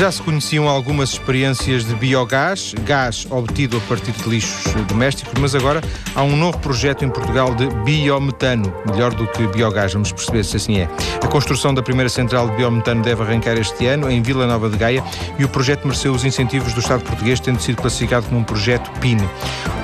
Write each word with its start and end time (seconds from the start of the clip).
Já 0.00 0.10
se 0.10 0.22
conheciam 0.22 0.66
algumas 0.66 1.10
experiências 1.10 1.84
de 1.84 1.94
biogás, 1.94 2.72
gás 2.86 3.26
obtido 3.28 3.76
a 3.76 3.80
partir 3.80 4.12
de 4.12 4.30
lixos 4.30 4.72
domésticos, 4.86 5.34
mas 5.38 5.54
agora 5.54 5.82
há 6.14 6.22
um 6.22 6.36
novo 6.36 6.56
projeto 6.56 7.04
em 7.04 7.10
Portugal 7.10 7.54
de 7.54 7.66
biometano, 7.84 8.72
melhor 8.90 9.12
do 9.12 9.26
que 9.26 9.46
biogás, 9.48 9.92
vamos 9.92 10.10
perceber 10.10 10.42
se 10.42 10.56
assim 10.56 10.78
é. 10.78 10.88
A 11.22 11.26
construção 11.26 11.74
da 11.74 11.82
primeira 11.82 12.08
central 12.08 12.48
de 12.48 12.56
biometano 12.56 13.02
deve 13.02 13.22
arrancar 13.22 13.58
este 13.58 13.88
ano 13.88 14.10
em 14.10 14.22
Vila 14.22 14.46
Nova 14.46 14.70
de 14.70 14.78
Gaia 14.78 15.04
e 15.38 15.44
o 15.44 15.48
projeto 15.50 15.84
mereceu 15.84 16.12
os 16.12 16.24
incentivos 16.24 16.72
do 16.72 16.80
Estado 16.80 17.04
português, 17.04 17.38
tendo 17.38 17.60
sido 17.60 17.76
classificado 17.76 18.24
como 18.24 18.40
um 18.40 18.44
projeto 18.44 18.90
PIN. 19.00 19.18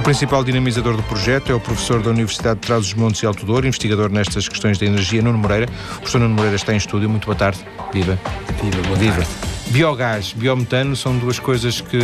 O 0.00 0.02
principal 0.02 0.42
dinamizador 0.42 0.96
do 0.96 1.02
projeto 1.02 1.52
é 1.52 1.54
o 1.54 1.60
professor 1.60 2.00
da 2.00 2.08
Universidade 2.08 2.58
de 2.58 2.66
Trás-os-Montes 2.66 3.22
e 3.22 3.26
Alto 3.26 3.44
Douro, 3.44 3.66
investigador 3.66 4.10
nestas 4.10 4.48
questões 4.48 4.78
da 4.78 4.86
energia, 4.86 5.20
Nuno 5.20 5.36
Moreira. 5.36 5.68
O 5.90 5.96
professor 5.96 6.20
Nuno 6.20 6.36
Moreira 6.36 6.56
está 6.56 6.72
em 6.72 6.78
estúdio. 6.78 7.06
Muito 7.06 7.26
boa 7.26 7.36
tarde. 7.36 7.58
Viva. 7.92 8.18
Viva, 8.62 8.82
boa 8.86 8.96
Viva. 8.96 9.16
Tarde. 9.16 9.55
Biogás, 9.68 10.32
biometano 10.32 10.96
são 10.96 11.18
duas 11.18 11.38
coisas 11.38 11.80
que 11.80 11.98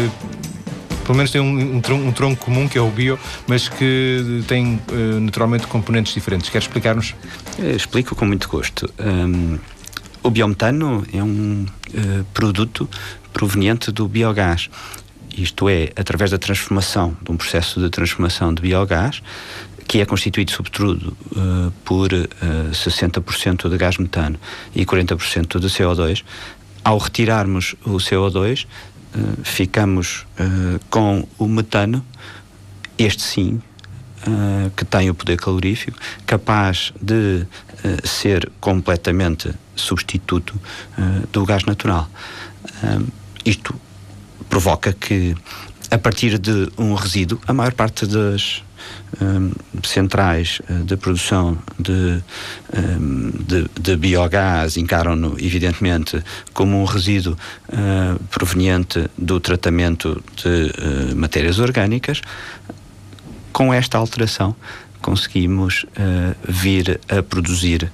pelo 1.04 1.16
menos 1.16 1.30
têm 1.30 1.40
um, 1.40 1.76
um, 1.76 1.80
tronco, 1.80 2.04
um, 2.06 2.12
tronco 2.12 2.44
comum 2.44 2.68
que 2.68 2.78
é 2.78 2.80
o 2.80 2.90
bio, 2.90 3.18
mas 3.46 3.68
que 3.68 4.42
têm 4.46 4.80
uh, 4.90 5.20
naturalmente 5.20 5.66
componentes 5.66 6.14
diferentes. 6.14 6.48
Quer 6.48 6.58
explicar-nos? 6.58 7.14
Explico 7.58 8.14
com 8.14 8.24
muito 8.24 8.48
gosto. 8.48 8.92
Um, 8.98 9.58
o 10.22 10.30
biometano 10.30 11.04
é 11.12 11.22
um 11.22 11.66
uh, 11.66 12.24
produto 12.32 12.88
proveniente 13.32 13.90
do 13.90 14.06
biogás. 14.06 14.70
Isto 15.36 15.68
é, 15.68 15.90
através 15.96 16.30
da 16.30 16.38
transformação, 16.38 17.16
de 17.22 17.32
um 17.32 17.36
processo 17.36 17.80
de 17.80 17.88
transformação 17.88 18.54
de 18.54 18.62
biogás, 18.62 19.22
que 19.88 20.00
é 20.00 20.06
constituído, 20.06 20.52
sobretudo, 20.52 21.16
uh, 21.32 21.72
por 21.84 22.12
uh, 22.12 22.70
60% 22.70 23.68
de 23.68 23.76
gás 23.76 23.98
metano 23.98 24.38
e 24.74 24.86
40% 24.86 25.58
de 25.58 25.66
CO2, 25.66 26.22
ao 26.84 26.98
retirarmos 26.98 27.74
o 27.84 27.96
CO2, 27.96 28.64
uh, 28.64 28.68
eh, 29.14 29.18
ficamos 29.42 30.26
uh, 30.38 30.80
com 30.90 31.26
o 31.38 31.46
metano, 31.46 32.04
este 32.98 33.22
sim, 33.22 33.62
uh, 34.26 34.70
que 34.76 34.84
tem 34.84 35.10
o 35.10 35.14
poder 35.14 35.36
calorífico, 35.38 35.98
capaz 36.26 36.92
de 37.00 37.46
ser 38.04 38.48
completamente 38.60 39.52
substituto 39.74 40.54
do 41.32 41.44
gás 41.44 41.64
natural. 41.64 42.08
isto 43.44 43.74
provoca 44.48 44.92
que, 44.92 45.34
a 45.90 45.98
partir 45.98 46.38
de 46.38 46.70
um 46.78 46.94
resíduo, 46.94 47.40
a 47.44 47.52
maior 47.52 47.72
parte 47.72 48.06
das 48.06 48.62
centrais 49.84 50.60
uh, 50.68 50.84
de 50.84 50.96
produção 50.96 51.58
de, 51.78 52.22
um, 52.74 53.30
de, 53.30 53.66
de, 53.80 53.96
biogás 53.96 54.76
encaram-no, 54.76 55.36
evidentemente, 55.38 56.22
como 56.52 56.80
um 56.80 56.84
resíduo 56.84 57.36
uh, 57.68 58.22
proveniente 58.30 59.08
do 59.16 59.38
tratamento 59.40 60.22
de 60.36 60.48
uh, 60.48 61.16
matérias 61.16 61.58
orgânicas. 61.58 62.22
Com 63.52 63.72
esta 63.72 63.98
alteração, 63.98 64.56
conseguimos 65.02 65.84
vir 66.48 66.98
a 67.06 67.22
produzir 67.22 67.92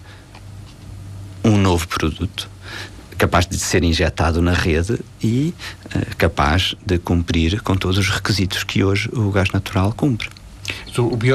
um 1.42 1.56
novo 1.56 1.88
produto 1.88 2.48
capaz 3.18 3.46
de 3.46 3.58
ser 3.58 3.82
injetado 3.82 4.40
na 4.40 4.52
rede 4.52 5.00
e 5.20 5.52
uh, 5.86 6.16
capaz 6.16 6.76
de 6.86 6.98
cumprir 6.98 7.60
com 7.62 7.76
todos 7.76 7.98
os 7.98 8.08
requisitos 8.08 8.62
que 8.62 8.84
hoje 8.84 9.10
o 9.12 9.30
gás 9.32 9.50
natural 9.50 9.92
cumpre. 9.92 10.30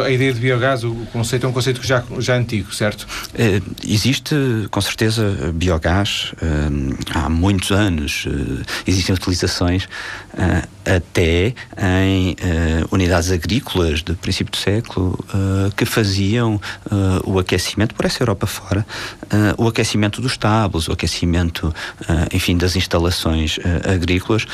A 0.06 0.10
ideia 0.10 0.34
de 0.34 0.40
biogás, 0.40 0.84
o 0.84 0.94
conceito 1.12 1.46
é 1.46 1.50
um 1.50 1.54
conceito 1.54 1.82
já, 1.86 2.04
já 2.20 2.36
antigo, 2.36 2.74
certo? 2.74 3.04
Uh, 3.04 3.76
existe, 3.88 4.36
com 4.70 4.82
certeza, 4.82 5.52
biogás 5.54 6.34
uh, 6.34 6.98
há 7.14 7.30
muitos 7.30 7.72
anos. 7.72 8.26
Uh, 8.26 8.62
existem 8.86 9.16
utilizações 9.16 9.88
até 10.84 11.54
em 11.78 12.36
unidades 12.92 13.32
agrícolas 13.32 14.02
do 14.02 14.16
princípio 14.16 14.52
do 14.52 14.58
século 14.58 15.24
que 15.78 15.86
faziam 15.86 16.60
o 17.24 17.38
aquecimento, 17.38 17.94
por 17.94 18.06
essa 18.06 18.22
Europa 18.22 18.48
fora, 18.48 18.86
o 19.58 19.68
aquecimento 19.68 20.20
dos 20.20 20.32
estábulos, 20.32 20.88
o 20.88 20.92
aquecimento, 20.92 21.74
enfim, 22.34 22.58
das 22.58 22.76
instalações 22.76 23.60
agrícolas 23.88 24.48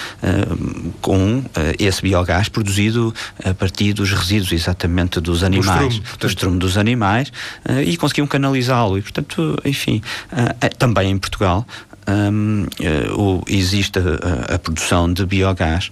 com 1.01 1.44
esse 1.79 2.01
biogás 2.01 2.50
produzido 2.50 3.13
a 3.44 3.53
partir 3.53 3.94
dos 3.94 4.12
resíduos 4.12 4.51
exatamente 4.69 5.19
dos 5.19 5.44
animais, 5.44 6.00
do 6.00 6.06
estrume, 6.06 6.34
estrume 6.34 6.59
dos 6.59 6.78
animais, 6.78 7.31
uh, 7.68 7.81
e 7.81 7.97
conseguiam 7.97 8.28
canalizá-lo. 8.28 8.97
E, 8.97 9.02
portanto, 9.02 9.57
enfim, 9.66 10.02
uh, 10.31 10.75
também 10.78 11.12
em 11.12 11.18
Portugal 11.18 11.66
um, 12.07 12.63
uh, 12.63 13.44
existe 13.47 14.00
a, 14.00 14.56
a, 14.56 14.59
produção 14.59 15.12
de 15.12 15.25
biogás 15.25 15.91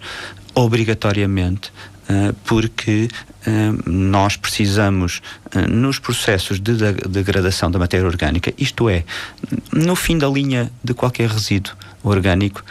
obrigatoriamente 0.54 1.72
porque 2.46 3.10
nós 3.86 4.38
precisamos, 4.38 5.22
nos 5.70 6.00
processos 6.00 6.58
de 6.58 6.74
degradação 7.10 7.70
da 7.70 7.78
matéria 7.78 8.08
orgânica, 8.08 8.54
isto 8.58 8.88
é, 8.90 9.04
no 9.74 9.94
fim 9.94 10.18
da 10.18 10.30
linha 10.30 10.72
de 10.82 10.94
qualquer 10.94 11.30
resíduo 11.30 11.74
orgânico, 12.02 12.64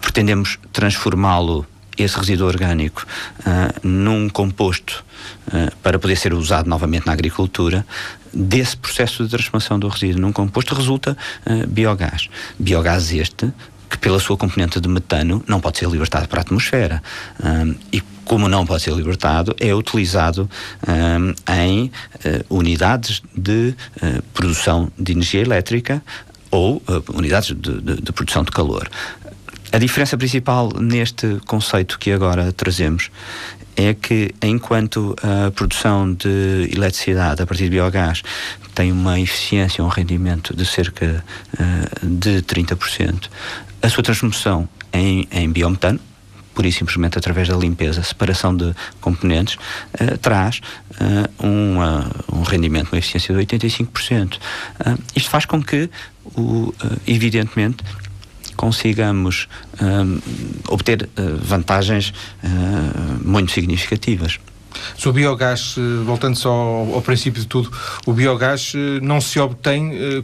pretendemos 0.00 0.58
transformá-lo 0.72 1.64
esse 1.96 2.18
resíduo 2.18 2.46
orgânico 2.46 3.06
uh, 3.40 3.86
num 3.86 4.28
composto 4.28 5.04
uh, 5.48 5.74
para 5.82 5.98
poder 5.98 6.16
ser 6.16 6.32
usado 6.32 6.68
novamente 6.68 7.06
na 7.06 7.12
agricultura, 7.12 7.86
desse 8.32 8.76
processo 8.76 9.24
de 9.24 9.30
transformação 9.30 9.78
do 9.78 9.88
resíduo 9.88 10.20
num 10.20 10.32
composto 10.32 10.74
resulta 10.74 11.16
uh, 11.46 11.66
biogás. 11.66 12.28
Biogás 12.58 13.12
este 13.12 13.52
que 13.88 13.96
pela 13.98 14.18
sua 14.18 14.36
componente 14.36 14.80
de 14.80 14.88
metano 14.88 15.42
não 15.46 15.60
pode 15.60 15.78
ser 15.78 15.88
libertado 15.88 16.28
para 16.28 16.40
a 16.40 16.42
atmosfera 16.42 17.00
e 17.92 18.02
como 18.24 18.48
não 18.48 18.66
pode 18.66 18.82
ser 18.82 18.92
libertado 18.92 19.54
é 19.60 19.72
utilizado 19.72 20.50
em 21.56 21.92
unidades 22.50 23.22
de 23.32 23.76
produção 24.34 24.90
de 24.98 25.12
energia 25.12 25.40
elétrica 25.40 26.02
ou 26.50 26.82
unidades 27.14 27.54
de, 27.54 27.80
de, 27.80 28.00
de 28.02 28.12
produção 28.12 28.42
de 28.42 28.50
calor. 28.50 28.90
A 29.72 29.78
diferença 29.78 30.16
principal 30.16 30.70
neste 30.78 31.38
conceito 31.46 31.98
que 31.98 32.12
agora 32.12 32.52
trazemos 32.52 33.10
é 33.76 33.92
que, 33.92 34.34
enquanto 34.42 35.14
a 35.22 35.50
produção 35.50 36.14
de 36.14 36.70
eletricidade 36.72 37.42
a 37.42 37.46
partir 37.46 37.64
de 37.64 37.70
biogás 37.70 38.22
tem 38.74 38.92
uma 38.92 39.20
eficiência, 39.20 39.84
um 39.84 39.88
rendimento 39.88 40.56
de 40.56 40.64
cerca 40.64 41.24
uh, 41.54 42.06
de 42.06 42.42
30%, 42.42 43.28
a 43.82 43.88
sua 43.88 44.02
transformação 44.02 44.68
em, 44.92 45.28
em 45.30 45.50
biometano, 45.50 46.00
pura 46.54 46.68
e 46.68 46.72
simplesmente 46.72 47.18
através 47.18 47.48
da 47.48 47.56
limpeza, 47.56 48.02
separação 48.02 48.56
de 48.56 48.74
componentes, 49.00 49.56
uh, 50.00 50.16
traz 50.18 50.60
uh, 50.92 51.46
um, 51.46 51.78
uh, 51.78 52.38
um 52.38 52.42
rendimento, 52.42 52.92
uma 52.92 52.98
eficiência 52.98 53.34
de 53.34 53.44
85%. 53.44 54.38
isto 55.14 55.28
faz 55.28 55.44
com 55.44 55.62
que, 55.62 55.90
o, 56.34 56.74
evidentemente, 57.06 57.84
consigamos 58.56 59.48
um, 59.80 60.18
obter 60.68 61.02
uh, 61.02 61.36
vantagens 61.42 62.12
uh, 62.42 63.28
muito 63.28 63.52
significativas. 63.52 64.38
Se 64.98 65.08
o 65.08 65.12
biogás, 65.12 65.74
eh, 65.78 66.04
voltando 66.04 66.36
só 66.36 66.50
ao, 66.50 67.00
princípio 67.00 67.40
de 67.40 67.48
tudo, 67.48 67.72
o 68.04 68.12
biogás 68.12 68.74
não 69.00 69.22
se 69.22 69.40
obtém 69.40 70.22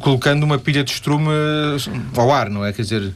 colocando 0.00 0.42
uma 0.42 0.58
pilha 0.58 0.82
de 0.82 0.90
estrume 0.90 1.28
ao 2.16 2.32
ar, 2.32 2.48
não 2.48 2.64
é? 2.64 2.72
Quer 2.72 2.80
dizer, 2.80 3.14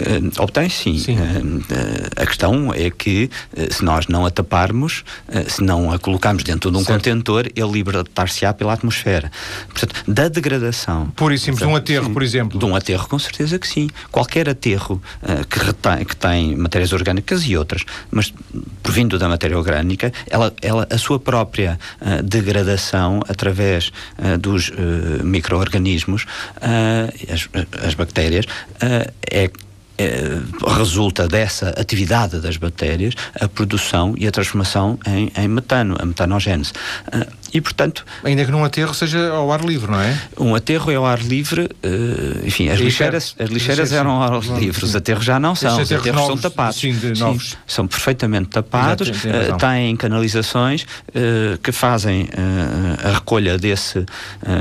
Uh, 0.00 0.42
obtém 0.42 0.68
sim. 0.68 0.98
sim. 0.98 1.16
Uh, 1.16 1.58
uh, 1.58 2.22
a 2.22 2.26
questão 2.26 2.72
é 2.72 2.90
que 2.90 3.30
se 3.70 3.84
nós 3.84 4.06
não 4.06 4.24
a 4.24 4.30
taparmos, 4.30 5.04
se 5.48 5.62
não 5.62 5.92
a 5.92 5.98
colocarmos 5.98 6.42
dentro 6.42 6.70
de 6.70 6.76
um 6.76 6.84
certo. 6.84 6.98
contentor, 6.98 7.46
ele 7.54 7.70
libertar-se-á 7.70 8.52
pela 8.52 8.72
atmosfera. 8.72 9.30
Portanto, 9.68 10.04
da 10.06 10.28
degradação. 10.28 11.10
Por 11.16 11.32
isso, 11.32 11.50
de 11.50 11.64
um 11.64 11.76
aterro, 11.76 12.06
sim, 12.06 12.12
por 12.12 12.22
exemplo. 12.22 12.58
De 12.58 12.64
um 12.64 12.74
aterro, 12.74 13.08
com 13.08 13.18
certeza 13.18 13.58
que 13.58 13.66
sim. 13.66 13.88
Qualquer 14.10 14.48
aterro 14.48 15.00
que, 15.48 15.58
retém, 15.58 16.04
que 16.04 16.16
tem 16.16 16.56
matérias 16.56 16.92
orgânicas 16.92 17.44
e 17.44 17.56
outras, 17.56 17.84
mas 18.10 18.32
provindo 18.82 19.18
da 19.18 19.28
matéria 19.28 19.56
orgânica, 19.56 20.12
ela, 20.28 20.52
ela 20.62 20.86
a 20.90 20.98
sua 20.98 21.18
própria 21.18 21.78
degradação 22.24 23.20
através 23.28 23.92
dos 24.40 24.72
micro-organismos, 25.22 26.26
as, 27.32 27.48
as 27.86 27.94
bactérias, 27.94 28.46
é 29.30 29.50
eh, 30.00 30.40
resulta 30.78 31.28
dessa 31.28 31.68
atividade 31.76 32.40
das 32.40 32.56
bactérias 32.56 33.12
a 33.38 33.46
produção 33.46 34.14
e 34.16 34.26
a 34.26 34.30
transformação 34.30 34.98
em, 35.06 35.30
em 35.36 35.46
metano, 35.46 35.94
a 36.00 36.06
metanogênese. 36.06 36.72
Uh, 37.08 37.26
e, 37.52 37.60
portanto... 37.60 38.06
Ainda 38.24 38.46
que 38.46 38.50
num 38.50 38.64
aterro 38.64 38.94
seja 38.94 39.28
ao 39.28 39.52
ar 39.52 39.62
livre, 39.62 39.90
não 39.90 40.00
é? 40.00 40.18
Um 40.38 40.54
aterro 40.54 40.90
é 40.90 40.94
ao 40.94 41.04
ar 41.04 41.20
livre, 41.20 41.64
uh, 41.64 42.46
enfim, 42.46 42.70
as 42.70 42.80
lixeiras, 42.80 43.34
as 43.38 43.50
lixeiras 43.50 43.92
eram 43.92 44.12
ao 44.12 44.22
ar 44.22 44.42
livre, 44.58 44.82
os 44.82 44.96
aterros 44.96 45.24
já 45.24 45.38
não 45.38 45.54
são, 45.54 45.78
os 45.78 45.92
aterros 45.92 46.06
novos, 46.06 46.26
são 46.26 46.50
tapados. 46.50 46.80
Sim, 46.80 47.14
sim, 47.14 47.38
são 47.66 47.86
perfeitamente 47.86 48.48
tapados, 48.48 49.08
Exato, 49.08 49.58
têm 49.58 49.94
canalizações 49.96 50.86
que 51.62 51.72
fazem 51.72 52.28
a 53.04 53.12
recolha 53.12 53.58
desse, 53.58 54.06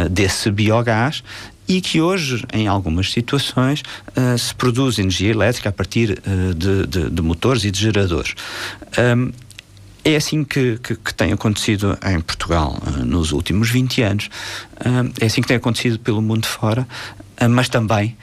desse 0.10 0.52
biogás 0.52 1.24
e 1.70 1.80
que 1.80 2.02
hoje, 2.02 2.44
em 2.52 2.68
algumas 2.68 3.12
situações, 3.12 3.84
uh, 4.18 4.36
se 4.36 4.54
produz 4.56 4.98
energia 4.98 5.30
elétrica 5.30 5.70
a 5.70 5.72
partir 5.72 6.20
uh, 6.26 6.54
de, 6.56 6.88
de, 6.88 7.10
de, 7.12 7.22
motores 7.22 7.64
e 7.64 7.70
de 7.70 7.80
geradores. 7.80 8.34
Um, 8.98 9.32
é 10.04 10.16
assim 10.16 10.44
que, 10.44 10.80
que, 10.82 10.96
que, 10.96 11.14
tem 11.14 11.32
acontecido 11.32 11.96
em 12.04 12.20
Portugal 12.22 12.82
uh, 12.82 13.06
nos 13.06 13.32
últimos 13.32 13.70
20 13.70 14.02
anos, 14.02 14.30
é 15.22 15.26
assim 15.28 15.42
que 15.42 15.48
tem 15.48 15.58
acontecido 15.58 16.00
pelo 16.00 16.22
mundo 16.22 16.48
fora, 16.48 16.88
mas 17.48 17.70
também 17.70 18.18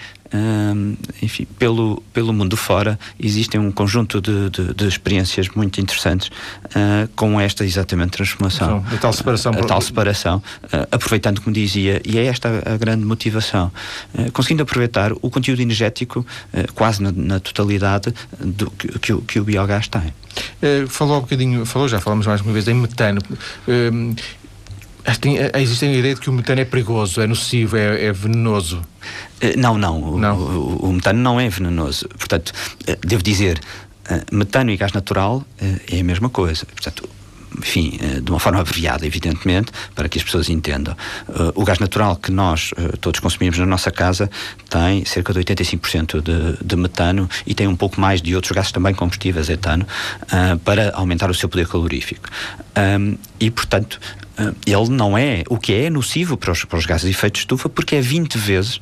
enfim, 1.23 1.47
pelo, 1.59 2.03
pelo 2.13 2.33
mundo 2.33 2.57
fora, 2.57 2.99
existem 3.19 3.61
um 3.61 3.71
conjunto 3.71 4.21
de, 4.21 4.51
de, 4.51 4.75
de 4.75 4.89
experiências 4.89 5.49
muito 5.55 5.81
interessantes 5.81 6.29
uh, 6.29 7.09
com 7.15 7.41
esta 7.41 7.65
exatamente 7.65 8.11
transformação. 8.11 8.85
Então, 8.87 8.97
a 8.97 9.01
tal 9.01 9.13
separação. 9.13 9.53
A, 9.53 9.59
a 9.59 9.65
tal 9.65 9.81
separação, 9.81 10.43
uh, 10.65 10.89
aproveitando, 10.91 11.41
como 11.41 11.55
dizia, 11.55 12.01
e 12.05 12.19
é 12.19 12.27
esta 12.27 12.63
a, 12.65 12.77
grande 12.77 13.05
motivação, 13.05 13.71
uh, 14.15 14.33
conseguindo 14.33 14.63
aproveitar 14.63 15.13
o 15.13 15.31
conteúdo 15.31 15.61
energético 15.63 16.27
quase 16.75 17.03
na, 17.03 17.13
na, 17.13 17.41
totalidade 17.41 18.13
do, 18.41 18.71
que, 18.71 18.99
que, 18.99 19.13
o, 19.13 19.21
que 19.23 19.41
o 19.41 19.45
biogás 19.45 19.89
tem. 19.89 20.13
falou 20.89 21.19
um 21.19 21.21
bocadinho, 21.21 21.67
falou, 21.67 21.89
já 21.89 22.01
falamos 22.01 22.27
mais 22.27 22.41
uma 22.41 22.53
vez 22.53 22.67
em 22.69 22.75
metano. 22.75 23.21
Tem, 25.21 25.37
existe 25.55 25.85
a 25.85 25.93
ideia 25.93 26.15
de 26.15 26.21
que 26.21 26.29
o 26.29 26.33
metano 26.33 26.61
é 26.61 26.65
perigoso, 26.65 27.21
é 27.21 27.27
nocivo, 27.27 27.77
é, 27.77 28.07
é 28.07 28.13
venenoso. 28.13 28.83
Eh, 29.41 29.57
não, 29.57 29.79
não. 29.79 30.19
não. 30.19 30.37
O, 30.37 30.85
o, 30.85 30.91
o, 30.91 30.93
metano 30.93 31.21
não 31.21 31.41
é 31.41 31.49
venenoso. 31.49 32.09
Portanto, 32.19 32.53
eh, 32.87 32.99
devo 33.03 33.23
dizer, 33.23 33.61
eh, 34.09 34.25
metano 34.33 34.71
e 34.71 34.77
gás 34.77 34.93
natural 34.93 35.45
é 35.91 36.01
a 36.01 36.05
mesma 36.05 36.29
coisa. 36.29 36.67
Portanto, 36.67 37.09
enfim, 37.59 37.99
de 38.23 38.31
uma 38.31 38.41
forma 38.41 38.61
abreviada, 38.61 39.07
evidentemente, 39.07 39.73
para 39.95 40.11
que 40.11 40.19
as 40.19 40.25
pessoas 40.25 40.51
entendam. 40.51 40.95
O 41.55 41.65
gás 41.65 41.79
natural 41.79 42.17
que 42.17 42.31
nós 42.31 42.71
todos 43.01 43.19
consumimos 43.19 43.59
na 43.59 43.65
nossa 43.65 43.91
casa 43.91 44.29
tem 44.69 45.07
cerca 45.07 45.33
de 45.33 45.39
85% 45.41 46.21
de, 46.21 46.63
de 46.63 46.77
metano 46.77 47.31
e 47.47 47.55
tem 47.55 47.67
um 47.67 47.77
pouco 47.77 47.99
mais 47.99 48.21
de 48.21 48.35
outros 48.35 48.53
gases 48.53 48.73
também 48.73 48.93
combustíveis, 48.93 49.49
etano, 49.49 49.87
para 50.67 50.91
aumentar 50.97 51.31
o 51.31 51.35
seu 51.35 51.49
poder 51.49 51.67
calorífico. 51.67 52.29
E, 53.41 53.51
portanto, 53.51 53.99
ele 54.67 54.89
não 54.91 55.17
é 55.17 55.45
o 55.49 55.59
que 55.59 55.73
é 55.73 55.91
nocivo 55.91 56.37
para 56.37 56.53
os, 56.53 56.65
para 56.65 56.79
os 56.79 56.87
gases 56.87 57.05
de 57.05 57.11
efeito 57.11 57.35
de 57.35 57.41
estufa, 57.41 57.69
porque 57.69 57.97
é 57.97 58.01
20 58.01 58.37
vezes 58.37 58.81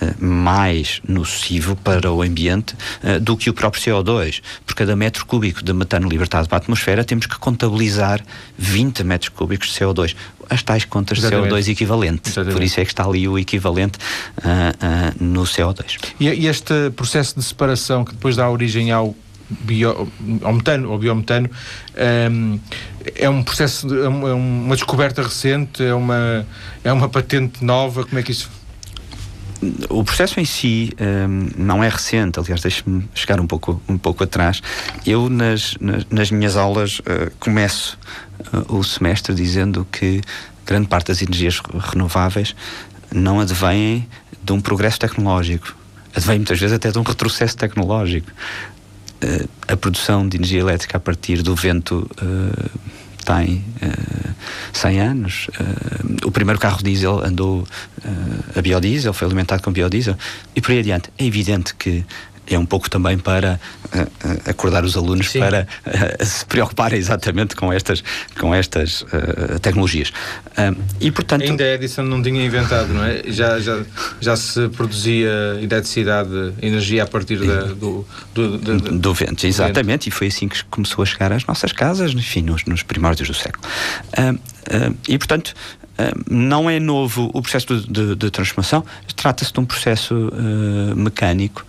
eh, 0.00 0.14
mais 0.18 1.00
nocivo 1.06 1.76
para 1.76 2.10
o 2.10 2.20
ambiente 2.20 2.74
uh, 3.02 3.20
do 3.20 3.36
que 3.36 3.48
o 3.48 3.54
próprio 3.54 3.80
CO2. 3.80 4.42
Por 4.66 4.74
cada 4.74 4.96
metro 4.96 5.24
cúbico 5.24 5.62
de 5.62 5.72
metano 5.72 6.08
libertado 6.08 6.48
para 6.48 6.58
a 6.58 6.60
atmosfera, 6.60 7.04
temos 7.04 7.26
que 7.26 7.38
contabilizar 7.38 8.20
20 8.58 9.04
metros 9.04 9.28
cúbicos 9.28 9.68
de 9.68 9.74
CO2. 9.74 10.16
As 10.50 10.64
tais 10.64 10.84
contas 10.84 11.18
de 11.18 11.26
CO2 11.28 11.68
equivalente. 11.68 12.28
Exatamente. 12.28 12.54
Por 12.54 12.62
isso 12.64 12.80
é 12.80 12.84
que 12.84 12.90
está 12.90 13.04
ali 13.04 13.28
o 13.28 13.38
equivalente 13.38 13.98
uh, 14.38 15.20
uh, 15.20 15.24
no 15.24 15.42
CO2. 15.44 15.98
E, 16.18 16.28
e 16.28 16.48
este 16.48 16.90
processo 16.96 17.38
de 17.38 17.44
separação 17.44 18.04
que 18.04 18.12
depois 18.12 18.34
dá 18.34 18.50
origem 18.50 18.90
ao 18.90 19.14
bio, 19.48 20.08
ao 20.42 20.52
metano, 20.52 20.92
ao 20.92 20.98
biometano, 20.98 21.50
um, 22.30 22.58
é 23.14 23.28
um 23.28 23.42
processo, 23.42 23.86
de, 23.86 24.00
é 24.00 24.08
uma 24.08 24.74
descoberta 24.74 25.22
recente, 25.22 25.82
é 25.82 25.94
uma, 25.94 26.46
é 26.82 26.92
uma 26.92 27.08
patente 27.08 27.64
nova, 27.64 28.04
como 28.04 28.18
é 28.18 28.22
que 28.22 28.32
isso 28.32 28.50
o 29.88 30.04
processo 30.04 30.40
em 30.40 30.44
si 30.44 30.92
um, 31.00 31.48
não 31.56 31.82
é 31.82 31.88
recente, 31.88 32.38
aliás, 32.38 32.60
deixe-me 32.60 33.08
chegar 33.14 33.40
um 33.40 33.46
pouco, 33.46 33.80
um 33.88 33.96
pouco 33.96 34.24
atrás. 34.24 34.60
Eu, 35.06 35.28
nas, 35.28 35.76
nas, 35.80 36.06
nas 36.10 36.30
minhas 36.30 36.56
aulas, 36.56 36.98
uh, 37.00 37.30
começo 37.40 37.98
uh, 38.52 38.76
o 38.76 38.84
semestre 38.84 39.34
dizendo 39.34 39.86
que 39.90 40.20
grande 40.66 40.88
parte 40.88 41.08
das 41.08 41.22
energias 41.22 41.60
renováveis 41.92 42.54
não 43.12 43.40
advêm 43.40 44.06
de 44.42 44.52
um 44.52 44.60
progresso 44.60 44.98
tecnológico, 44.98 45.74
advém 46.14 46.36
muitas 46.36 46.58
vezes 46.58 46.74
até 46.74 46.90
de 46.90 46.98
um 46.98 47.02
retrocesso 47.02 47.56
tecnológico. 47.56 48.30
Uh, 49.24 49.48
a 49.66 49.76
produção 49.76 50.28
de 50.28 50.36
energia 50.36 50.60
elétrica 50.60 50.98
a 50.98 51.00
partir 51.00 51.42
do 51.42 51.54
vento 51.54 52.08
tem 53.24 53.64
uh, 53.82 54.34
100 54.72 55.00
anos. 55.00 55.48
Uh, 55.48 56.28
o 56.28 56.30
primeiro 56.30 56.60
carro 56.60 56.82
diesel 56.82 57.24
andou 57.24 57.60
uh, 57.60 58.58
a 58.58 58.62
biodiesel, 58.62 59.12
foi 59.12 59.26
alimentado 59.26 59.62
com 59.62 59.72
biodiesel 59.72 60.16
e 60.54 60.60
por 60.60 60.72
aí 60.72 60.80
adiante. 60.80 61.10
É 61.18 61.24
evidente 61.24 61.74
que 61.74 62.04
é 62.46 62.58
um 62.58 62.66
pouco 62.66 62.90
também 62.90 63.18
para 63.18 63.58
uh, 63.86 64.50
acordar 64.50 64.84
os 64.84 64.96
alunos 64.96 65.30
Sim. 65.30 65.40
para 65.40 65.66
uh, 65.86 66.24
se 66.24 66.44
preocuparem 66.44 66.98
exatamente 66.98 67.56
com 67.56 67.72
estas, 67.72 68.02
com 68.38 68.54
estas 68.54 69.02
uh, 69.02 69.58
tecnologias. 69.60 70.12
e 71.00 71.10
portanto 71.10 71.42
ainda 71.42 71.64
a 71.64 71.74
Edison 71.74 72.02
não 72.02 72.22
tinha 72.22 72.44
inventado, 72.44 72.92
não 72.92 73.04
é? 73.04 73.22
Já 73.26 73.58
já, 73.60 73.82
já 74.20 74.36
se 74.36 74.68
produzia 74.68 75.58
eletricidade, 75.60 76.54
energia 76.60 77.04
a 77.04 77.06
partir 77.06 77.38
da, 77.38 77.62
do, 77.62 78.06
do, 78.34 78.58
do, 78.58 78.78
do, 78.78 78.98
do 78.98 79.14
vento, 79.14 79.46
exatamente, 79.46 80.04
vento. 80.04 80.06
e 80.08 80.10
foi 80.10 80.26
assim 80.28 80.48
que 80.48 80.62
começou 80.66 81.02
a 81.02 81.06
chegar 81.06 81.32
às 81.32 81.46
nossas 81.46 81.72
casas, 81.72 82.12
enfim, 82.12 82.42
nos, 82.42 82.64
nos 82.64 82.82
primórdios 82.82 83.28
do 83.28 83.34
século. 83.34 83.64
e 85.08 85.18
portanto 85.18 85.54
não 86.28 86.68
é 86.68 86.80
novo 86.80 87.30
o 87.32 87.40
processo 87.40 87.80
de, 87.80 87.86
de, 87.86 88.16
de 88.16 88.30
transformação, 88.30 88.84
trata-se 89.14 89.52
de 89.52 89.60
um 89.60 89.64
processo 89.64 90.14
uh, 90.14 90.96
mecânico 90.96 91.64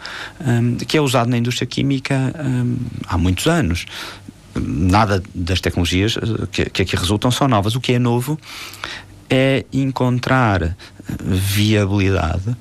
um, 0.45 0.75
que 0.77 0.97
é 0.97 1.01
usado 1.01 1.29
na 1.29 1.37
indústria 1.37 1.67
química 1.67 2.33
um, 2.43 2.77
há 3.07 3.17
muitos 3.17 3.47
anos. 3.47 3.85
Nada 4.55 5.21
das 5.33 5.59
tecnologias 5.59 6.15
eh, 6.17 6.69
que, 6.71 6.81
aqui 6.81 6.95
resultam 6.95 7.29
são 7.29 7.45
novas. 7.45 7.75
O 7.75 7.81
que 7.81 7.91
é 7.91 7.99
novo 7.99 8.39
é 9.29 9.65
encontrar 9.73 10.77
viabilidade 11.21 12.55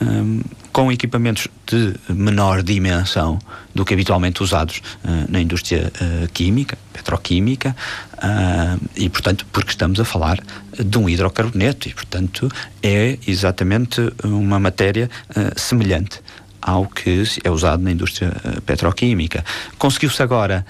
um, 0.00 0.40
com 0.72 0.90
equipamentos 0.90 1.48
de 1.66 1.94
menor 2.08 2.62
dimensão 2.62 3.38
do 3.74 3.84
que 3.84 3.92
habitualmente 3.92 4.42
usados 4.42 4.80
uh, 5.04 5.30
na 5.30 5.40
indústria 5.40 5.92
uh, 6.00 6.28
química, 6.32 6.78
petroquímica, 6.92 7.76
uh, 8.14 8.80
e 8.96 9.08
portanto, 9.08 9.46
porque 9.52 9.70
estamos 9.70 10.00
a 10.00 10.04
falar 10.04 10.40
de 10.78 10.98
um 10.98 11.08
hidrocarboneto, 11.08 11.88
e 11.88 11.94
portanto 11.94 12.50
é 12.82 13.18
exatamente 13.26 14.00
uma 14.24 14.58
matéria 14.58 15.10
semelhante 15.54 16.20
ao 16.60 16.86
que 16.86 17.24
é 17.44 17.50
usado 17.50 17.82
na 17.82 17.90
indústria 17.90 18.32
petroquímica. 18.64 19.44
Conseguiu-se 19.78 20.22
agora, 20.22 20.64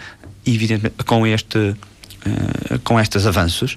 evidentemente, 0.44 1.04
com 1.04 1.26
este 1.26 1.76
Uh, 2.24 2.78
com 2.84 3.00
estes 3.00 3.26
avanços 3.26 3.76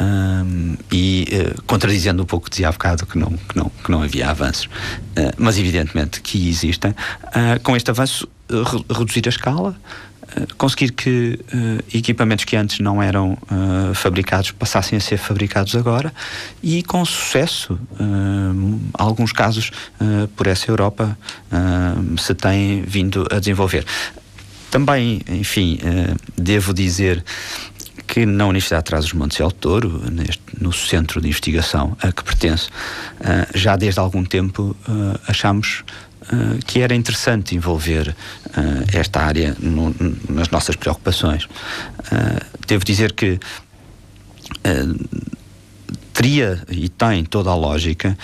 um, 0.00 0.76
e 0.90 1.28
uh, 1.30 1.62
contradizendo 1.62 2.24
um 2.24 2.26
pouco 2.26 2.50
dizia 2.50 2.68
há 2.68 2.72
bocado 2.72 3.06
que 3.06 3.16
não, 3.16 3.30
que 3.30 3.56
não, 3.56 3.68
que 3.68 3.88
não 3.88 4.02
havia 4.02 4.28
avanços, 4.28 4.64
uh, 4.64 5.32
mas 5.38 5.58
evidentemente 5.58 6.20
que 6.20 6.48
existem, 6.48 6.92
com 7.62 7.76
este 7.76 7.90
avanço 7.90 8.28
re 8.50 8.84
reduzir 8.92 9.22
a 9.26 9.28
escala, 9.28 9.76
conseguir 10.58 10.90
que 10.90 11.38
equipamentos 11.92 12.44
que 12.44 12.56
antes 12.56 12.80
não 12.80 13.00
eram 13.00 13.38
fabricados 13.94 14.50
passassem 14.50 14.98
a 14.98 15.00
ser 15.00 15.16
fabricados 15.16 15.76
agora 15.76 16.12
e 16.62 16.82
com 16.82 17.04
sucesso, 17.04 17.78
alguns 18.94 19.32
casos 19.32 19.70
por 20.34 20.48
essa 20.48 20.70
Europa 20.70 21.16
se 22.18 22.34
têm 22.34 22.82
vindo 22.82 23.26
a 23.30 23.38
desenvolver. 23.38 23.84
Também, 24.70 25.20
enfim, 25.28 25.78
devo 26.36 26.74
dizer 26.74 27.24
que 28.14 28.24
na 28.24 28.46
Universidade 28.46 28.84
de 28.84 29.06
os 29.06 29.12
montes 29.12 29.40
El 29.40 29.50
Touro, 29.50 30.08
neste, 30.08 30.40
no 30.60 30.72
centro 30.72 31.20
de 31.20 31.26
investigação 31.26 31.96
a 32.00 32.12
que 32.12 32.22
pertence, 32.22 32.68
uh, 32.68 33.58
já 33.58 33.74
desde 33.74 33.98
algum 33.98 34.24
tempo 34.24 34.76
uh, 34.88 35.18
achamos 35.26 35.82
uh, 36.22 36.64
que 36.64 36.78
era 36.78 36.94
interessante 36.94 37.56
envolver 37.56 38.14
esta 38.92 39.20
área 39.20 39.56
no, 39.58 39.92
nas 40.28 40.48
nossas 40.50 40.76
preocupações. 40.76 41.48
devo 42.68 42.84
dizer 42.84 43.12
que 43.14 43.40
teria 46.12 46.62
e 46.70 46.88
tem 46.88 47.24
toda 47.24 47.50
a 47.50 47.56
lógica 47.56 48.16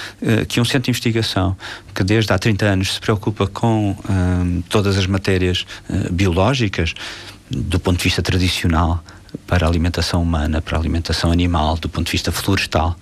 que 0.47 0.61
um 0.61 0.65
centro 0.65 0.85
de 0.85 0.91
investigação 0.91 1.57
que 1.93 2.05
desde 2.05 2.33
há 2.33 2.39
30 2.39 2.65
anos 2.65 2.95
se 2.95 3.01
preocupa 3.01 3.49
com 3.49 3.97
todas 4.69 4.97
as 4.97 5.07
matérias 5.07 5.67
biológicas, 6.13 6.95
do 7.51 7.81
ponto 7.81 7.99
de 7.99 8.05
vista 8.05 8.23
tradicional, 8.23 9.03
para 9.47 9.67
a 9.67 9.69
alimentação 9.69 10.23
humana, 10.23 10.61
para 10.61 10.77
a 10.77 10.81
alimentação 10.81 11.31
animal, 11.31 11.77
do 11.77 11.89
ponto 11.89 12.07
de 12.07 12.13
vista 12.13 12.33
florestal. 12.33 12.97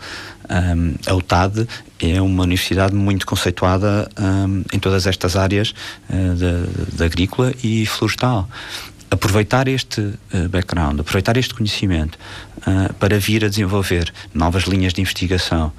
Um, 0.51 0.95
a 1.07 1.15
UTAD 1.15 1.69
é 2.01 2.21
uma 2.23 2.45
universidade 2.45 2.95
muito 2.95 3.27
conceituada 3.27 4.09
um, 4.19 4.65
em 4.73 4.79
todas 4.79 5.07
estas 5.07 5.37
áreas 5.37 5.75
uh, 6.09 6.35
de, 6.35 6.97
de, 6.97 7.05
agrícola 7.05 7.53
e 7.63 7.85
florestal. 7.85 8.49
Aproveitar 9.11 9.69
este 9.69 10.01
uh, 10.01 10.49
background, 10.49 11.01
aproveitar 11.01 11.37
este 11.37 11.53
conhecimento 11.55 12.19
uh, 12.59 12.93
para 12.95 13.19
vir 13.19 13.45
a 13.45 13.49
desenvolver 13.49 14.13
novas 14.33 14.65
linhas 14.65 14.95
de 14.95 15.03
investigação 15.03 15.73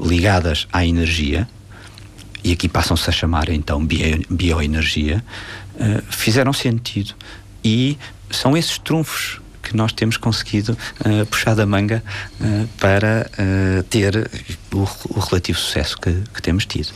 ligadas 0.00 0.66
à 0.72 0.84
energia, 0.84 1.48
e 2.42 2.52
aqui 2.52 2.68
passam-se 2.68 3.08
a 3.08 3.12
chamar 3.12 3.48
então 3.48 3.84
bio, 3.84 4.22
bioenergia, 4.30 5.24
fizeram 6.08 6.52
sentido 6.52 7.14
e 7.64 7.98
são 8.30 8.56
esses 8.56 8.78
trunfos 8.78 9.40
que 9.68 9.76
nós 9.76 9.92
temos 9.92 10.16
conseguido 10.16 10.76
uh, 11.00 11.26
puxar 11.26 11.54
da 11.54 11.66
manga 11.66 12.02
uh, 12.40 12.68
para 12.80 13.30
uh, 13.38 13.82
ter 13.84 14.30
o, 14.72 14.88
o, 15.14 15.20
relativo 15.20 15.58
sucesso 15.58 15.98
que, 15.98 16.12
que 16.34 16.42
temos 16.42 16.66
tido. 16.66 16.88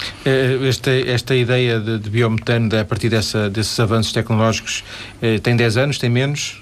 Esta, 0.69 0.91
esta 0.91 1.35
ideia 1.35 1.79
de, 1.81 1.99
de 1.99 2.11
biometano, 2.11 2.69
a 2.79 2.85
partir 2.85 3.09
dessa, 3.09 3.50
desses 3.50 3.79
avanços 3.79 4.12
tecnológicos, 4.12 4.85
tem 5.43 5.57
10 5.57 5.76
anos, 5.76 5.99
tem 5.99 6.11
menos? 6.11 6.61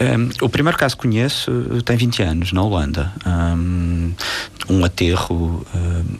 Um, 0.00 0.46
o 0.46 0.48
primeiro 0.48 0.78
caso 0.78 0.96
que 0.96 1.02
conheço 1.02 1.52
tem 1.84 1.94
20 1.94 2.22
anos, 2.22 2.52
na 2.52 2.62
Holanda. 2.62 3.12
Um, 3.26 4.12
um 4.70 4.84
aterro, 4.84 5.66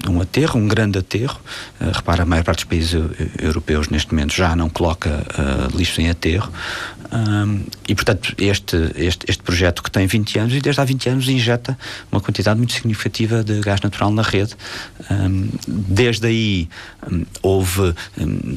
um 0.07 0.21
aterro, 0.21 0.61
um 0.61 0.69
grande 0.69 0.99
aterro. 0.99 1.41
Uh, 1.81 1.91
repara, 1.91 2.25
a 2.25 2.27
maior 2.27 2.45
parte 2.45 2.59
dos 2.59 2.65
países 2.65 3.01
europeus 3.41 3.89
neste 3.89 4.13
momento 4.13 4.35
já 4.35 4.55
não 4.55 4.69
coloca 4.69 5.09
uh, 5.09 5.77
lixo 5.77 5.99
em 6.01 6.11
aterro. 6.11 6.53
Um, 7.13 7.65
e, 7.89 7.95
portanto, 7.95 8.35
este, 8.39 8.77
este, 8.95 9.27
este 9.29 9.43
projeto 9.43 9.83
que 9.83 9.91
tem 9.91 10.07
20 10.07 10.39
anos 10.39 10.55
e 10.55 10.61
desde 10.61 10.81
há 10.81 10.85
20 10.85 11.09
anos 11.09 11.29
injeta 11.29 11.77
uma 12.11 12.21
quantidade 12.21 12.57
muito 12.57 12.73
significativa 12.73 13.43
de 13.43 13.61
gás 13.61 13.81
natural 13.81 14.13
na 14.13 14.23
rede. 14.23 14.55
Um, 15.11 15.49
desde 15.67 16.27
aí 16.27 16.69
um, 17.11 17.25
houve 17.43 17.95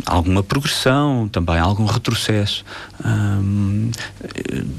alguma 0.05 0.43
progressão, 0.43 1.27
também 1.29 1.57
algum 1.57 1.85
retrocesso. 1.85 2.63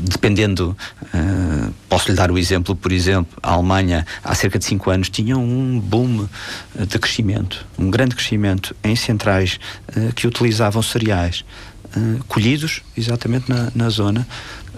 dependendo, 0.09 0.77
uh, 1.03 1.75
posso 1.89 2.11
lhe 2.11 2.17
dar 2.17 2.31
o 2.31 2.39
exemplo, 2.39 2.77
por 2.77 2.93
exemplo, 2.93 3.37
a 3.43 3.53
Alemanha 3.53 4.07
há 4.23 4.35
cerca 4.35 4.59
de 4.59 4.65
5 4.65 4.91
anos 4.91 5.09
tinha 5.09 5.37
um 5.37 5.81
boom 5.81 6.29
de 6.79 6.99
crescimento, 6.99 7.67
um 7.77 7.91
grande 7.91 8.15
crescimento 8.15 8.75
em 8.85 8.95
centrais 8.95 9.59
uh, 9.97 10.13
que 10.15 10.27
utilizavam 10.27 10.83
cereais. 10.83 11.45
Eh, 11.97 12.21
colhidos 12.27 12.83
exatamente 12.97 13.49
na, 13.49 13.71
na 13.75 13.89
zona, 13.89 14.27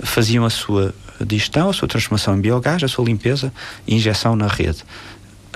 faziam 0.02 0.44
a 0.44 0.50
sua 0.50 0.94
digestão, 1.24 1.70
a 1.70 1.72
sua 1.72 1.88
transformação 1.88 2.36
em 2.36 2.40
biogás, 2.40 2.82
a 2.82 2.88
sua 2.88 3.04
limpeza 3.06 3.52
e 3.86 3.94
injeção 3.94 4.36
na 4.36 4.46
rede. 4.46 4.84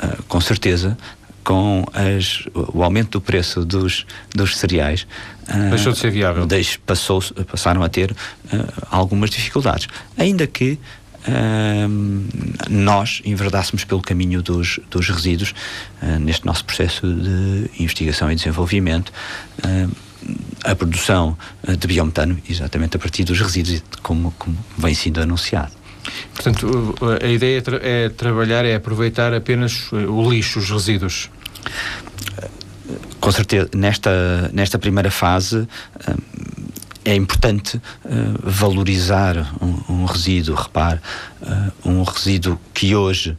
Uh, 0.03 0.23
com 0.23 0.41
certeza, 0.41 0.97
com 1.45 1.85
as, 1.93 2.47
o 2.55 2.83
aumento 2.83 3.11
do 3.11 3.21
preço 3.21 3.65
dos, 3.65 4.07
dos 4.35 4.57
cereais. 4.57 5.07
Uh, 5.49 5.69
Deixou 5.69 5.93
de 5.93 5.99
ser 5.99 6.11
viável. 6.11 6.47
Deixe, 6.47 6.79
passou, 6.79 7.23
passaram 7.47 7.83
a 7.83 7.89
ter 7.91 8.11
uh, 8.11 8.17
algumas 8.91 9.29
dificuldades. 9.29 9.87
Ainda 10.17 10.47
que 10.47 10.79
nós 12.71 13.21
enverdássemos 13.27 13.85
pelo 13.85 14.01
caminho 14.01 14.41
dos, 14.41 14.81
dos 14.91 15.07
resíduos 15.11 15.53
neste 16.19 16.47
nosso 16.47 16.65
processo 16.65 17.07
de 17.07 17.71
investigação 17.79 18.33
e 18.33 18.35
desenvolvimento 18.35 19.13
a 20.65 20.75
produção 20.75 21.37
eh, 21.67 21.77
de 21.77 21.87
biometano 21.87 22.39
exatamente 22.49 22.97
a 22.97 23.01
partir 23.01 23.25
dos 23.25 23.41
resíduos, 23.41 23.83
como, 24.03 24.33
como 24.39 24.57
vem 24.77 24.95
sendo 24.95 25.21
anunciado. 25.21 25.73
Portanto, 26.35 26.95
a 27.23 27.27
ideia 27.27 27.59
é, 27.59 27.61
tra 27.61 27.81
é 27.83 28.09
trabalhar, 28.09 28.65
é 28.65 28.75
aproveitar 28.75 29.33
apenas 29.35 29.89
eh, 29.93 29.97
o 29.97 30.31
lixo, 30.31 30.59
os 30.59 30.71
resíduos. 30.71 31.31
Com 33.21 33.31
certeza, 33.31 33.69
nesta, 33.75 34.51
nesta 34.53 34.79
primeira 34.79 35.11
fase 35.11 35.69
eh, 36.07 36.15
é 37.03 37.15
importante 37.15 37.81
valorizar 38.43 39.55
um, 39.61 40.03
um 40.03 40.05
resíduo. 40.05 40.55
Repare, 40.55 41.01
um 41.83 42.03
resíduo 42.03 42.61
que 42.75 42.95
hoje 42.95 43.39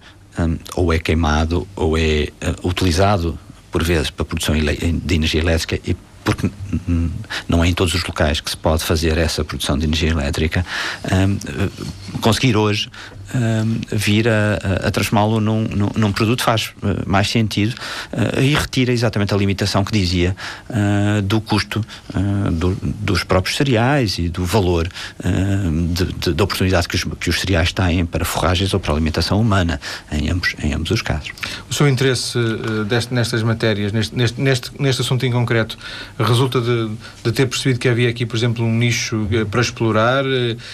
ou 0.76 0.92
é 0.92 0.98
queimado 0.98 1.68
ou 1.76 1.96
é 1.96 2.30
utilizado 2.64 3.38
por 3.72 3.84
vezes 3.84 4.10
para 4.10 4.24
a 4.24 4.26
produção 4.26 4.56
de 4.56 5.16
energia 5.16 5.42
elétrica 5.42 5.80
e 5.88 5.96
porque 6.24 6.50
não 7.48 7.64
é 7.64 7.68
em 7.68 7.74
todos 7.74 7.94
os 7.94 8.04
locais 8.04 8.40
que 8.40 8.50
se 8.50 8.58
pode 8.58 8.84
fazer 8.84 9.18
essa 9.18 9.44
produção 9.44 9.78
de 9.78 9.86
energia 9.86 10.10
elétrica, 10.10 10.66
um, 11.12 12.20
conseguir 12.20 12.56
hoje 12.56 12.90
um, 13.34 13.82
vir 13.92 14.28
a, 14.28 14.88
a 14.88 14.92
transformá-lo 14.92 15.40
num, 15.40 15.64
num, 15.64 15.90
num, 15.96 16.12
produto 16.12 16.44
faz 16.44 16.72
uh, 16.82 17.04
mais 17.06 17.30
sentido 17.30 17.74
uh, 18.14 18.40
e 18.42 18.54
retira 18.54 18.92
exatamente 18.92 19.34
a 19.34 19.38
limitação 19.38 19.84
que 19.84 19.92
dizia 19.92 20.36
uh, 20.70 21.22
do 21.22 21.40
custo 21.40 21.84
do, 22.52 22.78
dos 22.82 23.24
próprios 23.24 23.56
cereais 23.56 24.18
e 24.18 24.30
do 24.30 24.46
valor 24.46 24.88
da 26.36 26.44
oportunidade 26.44 26.88
que 26.88 26.96
os, 26.96 27.04
que 27.20 27.30
os 27.30 27.40
cereais 27.40 27.72
têm 27.72 28.06
para 28.06 28.26
forragens 28.26 28.74
ou 28.74 28.80
para 28.80 28.94
alimentação 28.94 29.40
humana, 29.40 29.80
em 30.12 30.30
ambos, 30.30 30.56
em 30.62 30.74
ambos 30.74 30.92
os 30.92 31.02
casos. 31.02 31.32
O 31.70 31.74
seu 31.74 31.88
interesse 31.88 32.38
deste, 32.88 33.14
nestas 33.14 33.44
matérias, 33.44 33.92
neste, 33.92 34.16
neste, 34.16 34.42
neste, 34.42 34.72
neste 34.80 35.02
assunto 35.02 35.26
em 35.26 35.32
concreto, 35.32 35.78
resulta 36.20 36.60
de, 36.60 36.92
de 37.24 37.32
ter 37.32 37.46
percebido 37.48 37.80
que 37.80 37.88
havia 37.88 38.10
aqui, 38.10 38.26
por 38.26 38.36
exemplo, 38.36 38.66
um 38.66 38.76
nicho 38.76 39.28
para 39.50 39.62
explorar, 39.62 40.24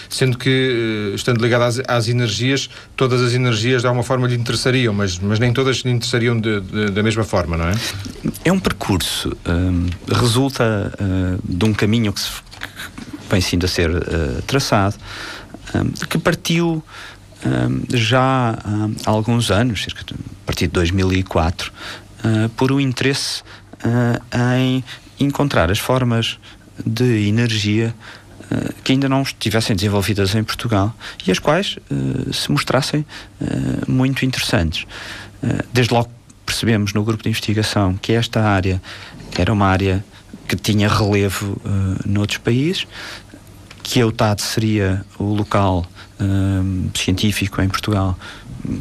sendo 0.08 0.36
que, 0.38 1.12
estando 1.14 1.42
ligado 1.42 1.62
às, 1.62 1.80
às 1.86 2.08
energias, 2.08 2.47
energias, 2.48 2.70
todas 2.96 3.20
as 3.20 3.34
energias 3.34 3.82
de 3.82 3.86
alguma 3.86 4.02
forma 4.02 4.26
lhe 4.26 4.34
interessariam, 4.34 4.94
mas, 4.94 5.18
mas 5.18 5.38
nem 5.38 5.52
todas 5.52 5.78
lhe 5.78 5.90
interessariam 5.90 6.38
de, 6.40 6.60
de, 6.60 6.90
da 6.90 7.02
mesma 7.02 7.24
forma, 7.24 7.56
não 7.56 7.68
é? 7.68 7.74
É 8.44 8.52
um 8.52 8.58
percurso, 8.58 9.36
um, 9.46 9.86
resulta 10.12 10.92
uh, 10.94 11.40
de 11.44 11.64
um 11.64 11.74
caminho 11.74 12.12
que, 12.12 12.20
se, 12.20 12.30
que 12.30 13.30
vem 13.30 13.40
sido 13.40 13.66
a 13.66 13.68
ser 13.68 13.90
uh, 13.90 14.42
traçado, 14.46 14.96
que 16.08 16.16
partiu 16.16 16.82
já 17.92 18.58
há 19.04 19.10
alguns 19.10 19.50
anos, 19.50 19.82
cerca 19.82 20.02
de, 20.02 20.14
a 20.14 20.46
partir 20.46 20.66
de 20.66 20.72
2004, 20.72 21.70
uh, 22.24 22.48
por 22.50 22.72
um 22.72 22.80
interesse 22.80 23.42
em 24.58 24.82
encontrar 25.20 25.70
as 25.70 25.78
formas 25.78 26.38
de 26.84 27.28
energia 27.28 27.94
que 28.82 28.92
ainda 28.92 29.08
não 29.08 29.22
estivessem 29.22 29.76
desenvolvidas 29.76 30.34
em 30.34 30.42
Portugal 30.42 30.94
e 31.26 31.30
as 31.30 31.38
quais 31.38 31.76
uh, 31.90 32.32
se 32.32 32.50
mostrassem 32.50 33.04
uh, 33.40 33.90
muito 33.90 34.24
interessantes. 34.24 34.86
desde 35.72 35.92
logo 35.92 36.10
percebemos 36.46 36.94
no 36.94 37.04
grupo 37.04 37.22
de 37.22 37.28
investigação 37.28 37.94
que 37.94 38.12
esta 38.12 38.42
área 38.42 38.80
era 39.38 39.52
uma 39.52 39.66
área 39.66 40.02
que 40.48 40.56
tinha 40.56 40.88
relevo 40.88 41.60
uh, 41.64 42.08
noutros 42.08 42.38
países, 42.38 42.86
que 43.82 44.00
a 44.00 44.06
UTAD 44.06 44.40
seria 44.40 45.04
o 45.18 45.24
local 45.24 45.86
científico 46.94 47.62
em 47.62 47.68
Portugal 47.68 48.18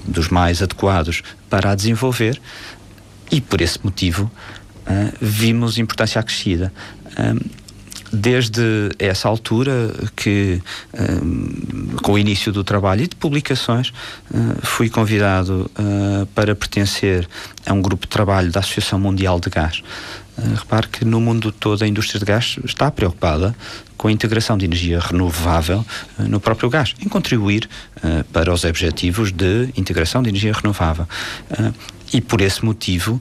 dos 0.08 0.28
mais 0.28 0.64
adequados 0.64 1.22
para 1.48 1.72
a 1.72 1.76
desenvolver 1.76 2.42
e 3.32 3.40
por 3.40 3.62
esse 3.62 3.80
motivo 3.84 4.30
vimos 5.22 5.78
importância 5.78 6.20
acrescida 6.20 6.74
desde 8.12 8.90
essa 9.00 9.28
altura 9.28 9.94
que, 10.16 10.62
um, 10.94 11.98
com 12.02 12.14
o 12.14 12.20
início 12.20 12.52
do 12.52 12.64
trabalho 12.64 13.04
e 13.04 13.08
de 13.08 13.16
publicações, 13.16 13.90
uh, 13.90 14.66
fui 14.66 14.90
convidado 14.90 15.70
uh, 15.78 16.26
para 16.28 16.56
pertencer 16.56 17.28
a 17.66 17.74
um 17.74 17.82
grupo 17.82 18.06
de 18.06 18.10
trabalho 18.10 18.52
da 18.52 18.60
Associação 18.60 19.00
Mundial 19.00 19.40
de 19.40 19.50
Gás. 19.50 19.84
Repare 20.56 20.88
que 20.88 21.04
no 21.04 21.20
mundo 21.20 21.52
todo 21.52 21.82
a 21.82 21.88
indústria 21.88 22.20
de 22.20 22.26
gás 22.26 22.60
está 22.64 22.92
preocupada 22.92 23.56
com 23.98 24.08
a 24.08 24.12
integração 24.12 24.56
de 24.56 24.66
energia 24.66 25.00
renovável 25.00 25.84
no 26.20 26.40
próprio 26.40 26.70
gás, 26.70 26.94
em 27.02 27.10
contribuir 27.10 27.68
para 28.32 28.54
os 28.54 28.64
objetivos 28.64 29.32
de 29.32 29.70
integração 29.76 30.22
de 30.22 30.30
energia 30.30 30.54
renovável. 30.54 31.08
e 32.14 32.22
por 32.22 32.40
esse 32.40 32.64
motivo 32.64 33.20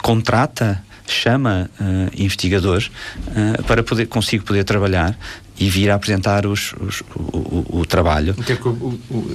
contrata 0.00 0.84
chama 1.12 1.70
uh, 1.80 1.84
investigadores 2.16 2.86
uh, 2.86 3.62
para 3.64 3.82
poder 3.82 4.06
consigo 4.06 4.44
poder 4.44 4.64
trabalhar 4.64 5.16
e 5.58 5.68
vir 5.68 5.90
a 5.90 5.94
apresentar 5.94 6.46
os, 6.46 6.72
os 6.80 7.00
o, 7.14 7.38
o, 7.38 7.80
o, 7.80 7.86
trabalho. 7.86 8.34
É 8.48 8.56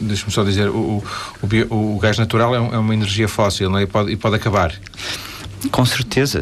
Deixa-me 0.01 0.31
só 0.31 0.43
dizer, 0.43 0.69
o, 0.69 1.03
o, 1.41 1.95
o 1.95 1.99
gás 1.99 2.17
natural 2.17 2.55
é, 2.55 2.59
um, 2.59 2.73
é, 2.73 2.77
uma 2.77 2.93
energia 2.93 3.27
fóssil 3.27 3.69
não 3.69 3.77
é? 3.77 3.83
e, 3.83 3.87
pode, 3.87 4.11
e 4.11 4.15
pode 4.15 4.35
acabar. 4.35 4.73
Com 5.71 5.85
certeza. 5.85 6.41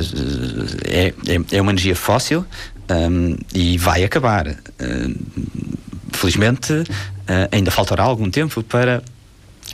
É, 0.86 1.14
é, 1.28 1.58
é 1.58 1.62
uma 1.62 1.72
energia 1.72 1.96
fóssil 1.96 2.46
um, 2.90 3.36
e 3.54 3.78
vai 3.78 4.04
acabar. 4.04 4.48
Uh, 4.48 5.16
felizmente, 6.12 6.74
uh, 6.74 6.86
ainda 7.52 7.72
faltará 7.72 8.04
algum 8.04 8.30
tempo 8.30 8.62
para 8.64 9.02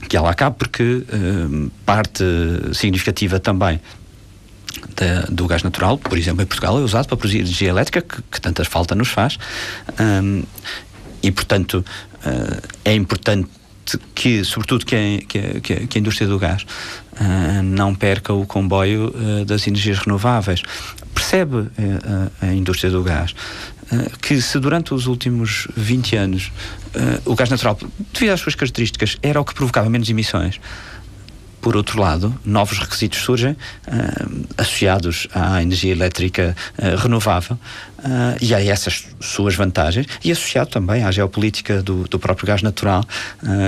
que 0.07 0.15
ela 0.15 0.29
acabe, 0.29 0.55
porque 0.57 0.83
uh, 0.83 1.71
parte 1.85 2.23
significativa 2.73 3.39
também 3.39 3.79
da, 4.96 5.22
do 5.29 5.48
gás 5.48 5.63
natural, 5.63 5.98
por 5.98 6.17
exemplo, 6.17 6.41
em 6.41 6.46
Portugal, 6.46 6.77
é 6.77 6.81
usado 6.81 7.07
para 7.07 7.17
produzir 7.17 7.39
energia 7.39 7.69
elétrica, 7.69 8.01
que, 8.01 8.22
que 8.24 8.41
tanta 8.41 8.63
falta 8.65 8.96
nos 8.96 9.10
faz. 9.10 9.38
Um, 10.00 10.43
e, 11.22 11.31
portanto, 11.31 11.84
uh, 12.25 12.67
é 12.86 12.93
importante 12.93 13.50
que, 14.13 14.43
sobretudo, 14.43 14.86
que 14.86 14.96
a, 14.96 15.00
que 15.27 15.74
a, 15.74 15.88
que 15.88 15.98
a 15.98 16.00
indústria 16.00 16.27
do 16.27 16.38
gás 16.38 16.63
uh, 16.63 17.63
não 17.63 17.96
perca 17.96 18.34
o 18.34 18.46
comboio 18.46 19.13
uh, 19.15 19.46
das 19.46 19.67
energias 19.67 20.00
renováveis. 20.00 20.62
Percebe 21.13 21.69
a 22.41 22.53
indústria 22.53 22.91
do 22.91 23.03
gás 23.03 23.34
que 24.22 24.39
se 24.39 24.60
durante 24.60 24.93
os 24.93 25.07
últimos 25.07 25.67
20 25.75 26.15
anos 26.15 26.51
o 27.25 27.34
gás 27.36 27.50
natural, 27.50 27.77
devido 28.13 28.31
às 28.31 28.39
suas 28.39 28.53
características, 28.53 29.17
era 29.24 29.41
o 29.41 29.43
que 29.43 29.53
provocava 29.53 29.89
menos 29.89 30.10
emissões, 30.10 30.60
por 31.67 31.75
outro 31.75 32.00
lado, 32.00 32.33
novos 32.45 32.79
requisitos 32.79 33.19
surgem 33.19 33.53
associados 34.57 35.27
à 35.36 35.62
energia 35.62 35.91
elétrica 35.91 36.55
renovável 36.97 37.59
e 38.39 38.55
a 38.55 38.63
essas 38.63 39.05
suas 39.19 39.53
vantagens 39.53 40.07
e 40.24 40.31
associado 40.31 40.69
também 40.69 41.03
à 41.03 41.12
geopolítica 41.12 41.83
do, 41.83 42.07
do 42.07 42.17
próprio 42.17 42.47
gás 42.47 42.62
natural, 42.62 43.03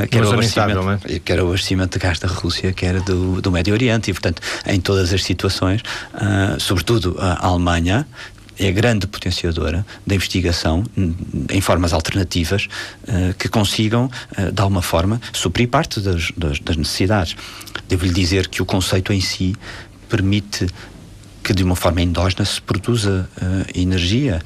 quer, 0.09 0.23
o 0.23 0.31
abastecimento, 0.31 1.07
é? 1.09 1.19
quer 1.19 1.41
o 1.41 1.47
abastecimento 1.49 1.99
de 1.99 2.05
gás 2.05 2.19
da 2.19 2.29
Rússia, 2.29 2.71
quer 2.71 3.01
do, 3.01 3.41
do 3.41 3.51
Médio 3.51 3.73
Oriente 3.73 4.11
e, 4.11 4.13
portanto, 4.13 4.41
em 4.65 4.79
todas 4.79 5.11
as 5.11 5.21
situações, 5.21 5.81
sobretudo 6.57 7.17
a 7.19 7.45
Alemanha, 7.45 8.07
é 8.59 8.67
a 8.67 8.71
grande 8.71 9.07
potenciadora 9.07 9.85
da 10.05 10.15
investigação 10.15 10.83
em 11.49 11.61
formas 11.61 11.93
alternativas 11.93 12.67
uh, 13.07 13.33
que 13.35 13.47
consigam, 13.47 14.11
uh, 14.37 14.51
de 14.51 14.61
alguma 14.61 14.81
forma, 14.81 15.21
suprir 15.31 15.69
parte 15.69 15.99
das, 16.01 16.31
das, 16.35 16.59
das 16.59 16.75
necessidades. 16.75 17.35
Devo-lhe 17.87 18.13
dizer 18.13 18.47
que 18.47 18.61
o 18.61 18.65
conceito 18.65 19.13
em 19.13 19.21
si 19.21 19.55
permite 20.09 20.67
que 21.41 21.53
de 21.53 21.63
uma 21.63 21.75
forma 21.75 22.01
endógena 22.01 22.43
se 22.43 22.61
produza 22.61 23.29
uh, 23.41 23.79
energia, 23.79 24.41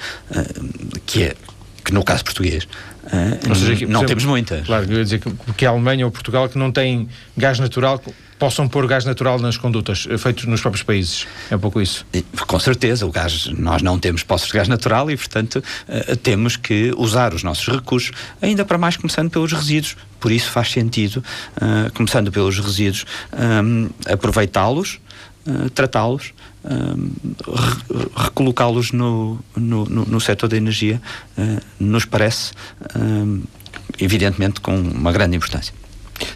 que 1.05 1.23
é 1.23 1.35
que 1.83 1.93
no 1.93 2.03
caso 2.03 2.23
português 2.23 2.63
uh, 2.63 3.55
seja, 3.55 3.75
que, 3.75 3.85
não 3.85 3.99
exemplo, 3.99 4.07
temos 4.07 4.25
muita. 4.25 4.61
Claro, 4.65 4.85
eu 4.89 4.97
ia 4.97 5.03
dizer 5.03 5.19
que, 5.19 5.29
que 5.57 5.65
a 5.65 5.69
Alemanha 5.69 6.05
ou 6.05 6.11
Portugal 6.11 6.47
que 6.47 6.57
não 6.57 6.71
têm 6.71 7.09
gás 7.35 7.59
natural 7.59 8.01
possam 8.43 8.67
pôr 8.67 8.85
gás 8.87 9.05
natural 9.05 9.39
nas 9.39 9.55
condutas, 9.55 10.05
eh, 10.09 10.17
feitos 10.17 10.43
nos 10.43 10.59
próprios 10.59 10.83
países. 10.83 11.25
É 11.49 11.55
um 11.55 11.59
pouco 11.59 11.79
isso. 11.79 12.05
Com 12.45 12.59
certeza, 12.59 13.05
o 13.05 13.09
gás, 13.09 13.45
nós 13.57 13.81
não 13.81 13.97
temos 13.97 14.21
poços 14.21 14.49
de 14.49 14.53
gás 14.53 14.67
natural 14.67 15.09
e, 15.09 15.15
portanto, 15.15 15.63
uh, 15.87 16.15
temos 16.17 16.57
que 16.57 16.93
usar 16.97 17.33
os 17.33 17.41
nossos 17.41 17.65
recursos, 17.73 18.11
ainda 18.41 18.65
para 18.65 18.77
mais 18.77 18.97
começando 18.97 19.29
pelos 19.29 19.53
resíduos. 19.53 19.95
Por 20.19 20.29
isso 20.29 20.51
faz 20.51 20.69
sentido, 20.71 21.23
uh, 21.55 21.89
começando 21.93 22.33
pelos 22.33 22.59
resíduos, 22.59 23.05
aproveitá-los, 24.11 24.99
uh, 25.47 25.69
tratá-los, 25.69 26.33
recolocá-los 28.13 28.91
no, 28.91 29.39
no, 29.55 29.85
no, 29.85 30.19
setor 30.19 30.49
da 30.49 30.57
energia, 30.57 31.01
nos 31.77 32.05
parece, 32.05 32.53
evidentemente, 33.99 34.61
com 34.61 34.73
uma 34.77 35.11
grande 35.11 35.35
importância. 35.35 35.82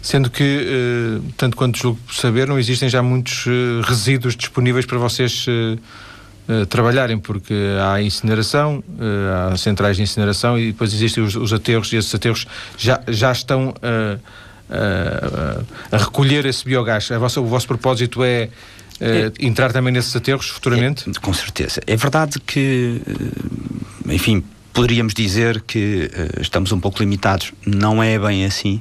Sendo 0.02 0.30
que, 0.30 0.42
uh, 0.42 1.24
tanto 1.36 1.56
quanto 1.56 1.78
julgo 1.78 2.00
saber, 2.12 2.46
não 2.46 2.58
existem 2.58 2.88
já 2.88 3.02
muitos 3.02 3.46
uh, 3.46 3.80
resíduos 3.82 4.36
disponíveis 4.36 4.86
para 4.86 4.98
vocês 4.98 5.46
uh, 5.46 6.66
trabalharem, 6.66 7.18
porque 7.18 7.54
há 7.82 8.00
incineração, 8.00 8.82
há 9.50 9.54
centrais 9.58 9.98
de 9.98 10.02
incineração 10.02 10.58
e 10.58 10.72
depois 10.72 10.94
existem 10.94 11.22
os, 11.22 11.36
os 11.36 11.52
aterros, 11.52 11.92
e 11.92 11.96
esses 11.96 12.14
aterros 12.14 12.46
já, 12.78 13.02
já 13.06 13.30
estão 13.30 13.74
a 15.92 15.96
recolher 15.98 16.46
esse 16.46 16.64
biogás. 16.64 17.06
Vossa, 17.20 17.42
o 17.42 17.46
vosso 17.46 17.66
propósito 17.66 18.24
é 18.24 18.48
é. 18.98 19.30
entrar 19.38 19.72
também 19.72 19.92
nesses 19.92 20.16
aterros 20.16 20.48
futuramente? 20.48 21.08
É, 21.08 21.12
com 21.20 21.32
certeza. 21.34 21.80
É 21.86 21.94
verdade 21.96 22.40
que, 22.40 23.00
enfim, 24.08 24.42
poderíamos 24.72 25.12
dizer 25.12 25.60
que 25.62 26.08
uh, 26.12 26.40
estamos 26.40 26.70
um 26.70 26.78
pouco 26.78 27.00
limitados. 27.00 27.52
Não 27.66 28.02
é 28.02 28.18
bem 28.18 28.44
assim, 28.44 28.80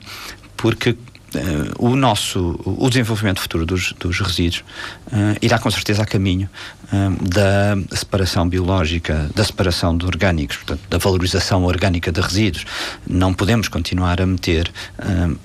porque 0.58 0.98
Uh, 1.36 1.90
o 1.90 1.94
nosso 1.94 2.58
o 2.64 2.88
desenvolvimento 2.88 3.42
futuro 3.42 3.66
dos, 3.66 3.92
dos 4.00 4.18
resíduos 4.22 4.64
uh, 5.08 5.38
irá 5.42 5.60
com 5.60 5.70
certeza 5.70 6.04
a 6.04 6.06
caminho 6.06 6.50
uh, 6.86 7.28
da 7.28 7.76
separação 7.94 8.48
biológica, 8.48 9.30
da 9.36 9.44
separação 9.44 9.98
de 9.98 10.06
orgânicos, 10.06 10.56
portanto, 10.56 10.80
da 10.90 10.98
valorização 10.98 11.66
orgânica 11.66 12.14
de 12.14 12.22
resíduos. 12.22 12.66
Não 13.06 13.34
podemos 13.34 13.68
continuar 13.68 14.22
a 14.22 14.26
meter, 14.26 14.72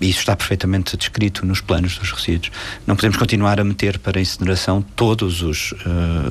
e 0.01 0.09
isso 0.09 0.21
está 0.21 0.37
perfeitamente 0.37 0.97
descrito 0.97 1.45
nos 1.45 1.61
planos 1.61 1.99
dos 1.99 2.13
resíduos, 2.13 2.53
não 2.87 2.95
podemos 2.95 3.17
continuar 3.17 3.59
a 3.59 3.65
meter 3.65 3.99
para 3.99 4.21
a 4.21 4.23
incineração 4.23 4.83
todos 4.95 5.43
os, 5.43 5.75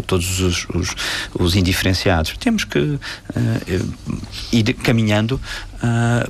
todos 0.08 0.40
os, 0.40 0.66
os, 0.70 0.96
os, 1.34 1.56
indiferenciados. 1.56 2.38
Temos 2.38 2.64
que 2.64 2.98
ir 4.52 4.74
caminhando 4.76 5.40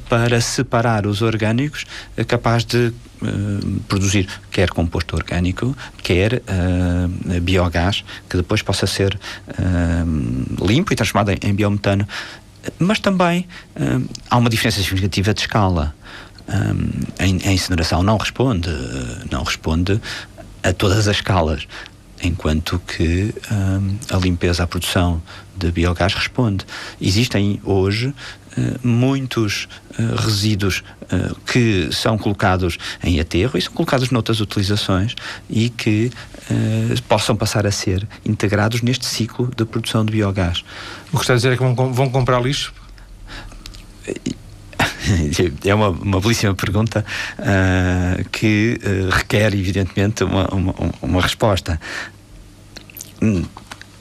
para 0.08 0.40
separar 0.40 1.06
os 1.06 1.22
orgânicos 1.22 1.86
capaz 2.28 2.64
de 2.64 2.94
uh, 3.22 3.80
produzir 3.88 4.28
quer 4.52 4.70
composto 4.70 5.16
orgânico, 5.16 5.76
quer 6.02 6.36
uh, 6.36 7.42
biogás, 7.42 8.04
que 8.30 8.38
depois 8.38 8.62
possa 8.62 8.88
ser 8.88 9.18
uh, 9.50 10.66
limpo 10.66 10.94
e 10.94 10.96
transformado 10.96 11.32
em, 11.42 11.54
biometano. 11.54 12.08
Mas 12.78 13.00
também 13.00 13.48
há 14.30 14.38
uma 14.38 14.48
diferença 14.48 14.80
significativa 14.82 15.34
de 15.34 15.42
escala. 15.42 15.96
a 17.18 17.52
incineração 17.52 18.04
não 18.04 18.18
responde, 18.18 18.70
não 19.32 19.42
responde 19.44 20.00
a 20.62 20.72
todas 20.72 21.08
as 21.08 21.16
escalas 21.16 21.68
enquanto 22.24 22.80
que 22.86 23.34
a 24.14 24.18
limpeza, 24.18 24.64
a 24.64 24.68
produção 24.68 25.20
de 25.56 25.72
biogás 25.72 26.14
responde. 26.14 26.66
Existem 27.00 27.60
hoje 27.64 28.08
eh, 28.10 28.41
muitos 28.84 29.68
uh, 30.00 30.16
resíduos 30.18 30.84
uh, 31.04 31.36
que 31.46 31.90
são 31.92 32.18
colocados 32.18 32.78
em 33.04 33.20
aterro 33.20 33.58
e 33.58 33.62
são 33.62 33.74
colocados 33.74 34.12
noutras 34.12 34.40
utilizações 34.40 35.16
e 35.50 35.70
que 35.70 36.12
possam 37.08 37.34
passar 37.34 37.66
a 37.66 37.72
ser 37.72 38.06
integrados 38.26 38.82
neste 38.82 39.06
ciclo 39.06 39.50
de 39.56 39.64
produção 39.64 40.04
de 40.04 40.12
biogás. 40.12 40.66
O 41.14 41.18
que 41.18 41.24
está 41.24 41.34
a 41.34 41.36
dizer 41.38 41.54
é 41.54 41.58
que 41.58 41.64
vão, 41.64 41.94
vão 41.94 42.10
comprar 42.10 42.42
lixo? 42.42 42.74
é 45.66 45.74
uma, 45.74 45.90
uma 45.90 46.20
belíssima 46.20 46.54
pergunta 46.54 47.06
uh, 47.40 48.30
que 48.30 48.80
uh, 48.84 49.10
requer, 49.10 49.54
evidentemente, 49.54 50.24
uma, 50.24 50.48
uma, 50.54 50.76
uma 51.02 51.22
resposta. 51.22 51.80
Hum, 53.22 53.44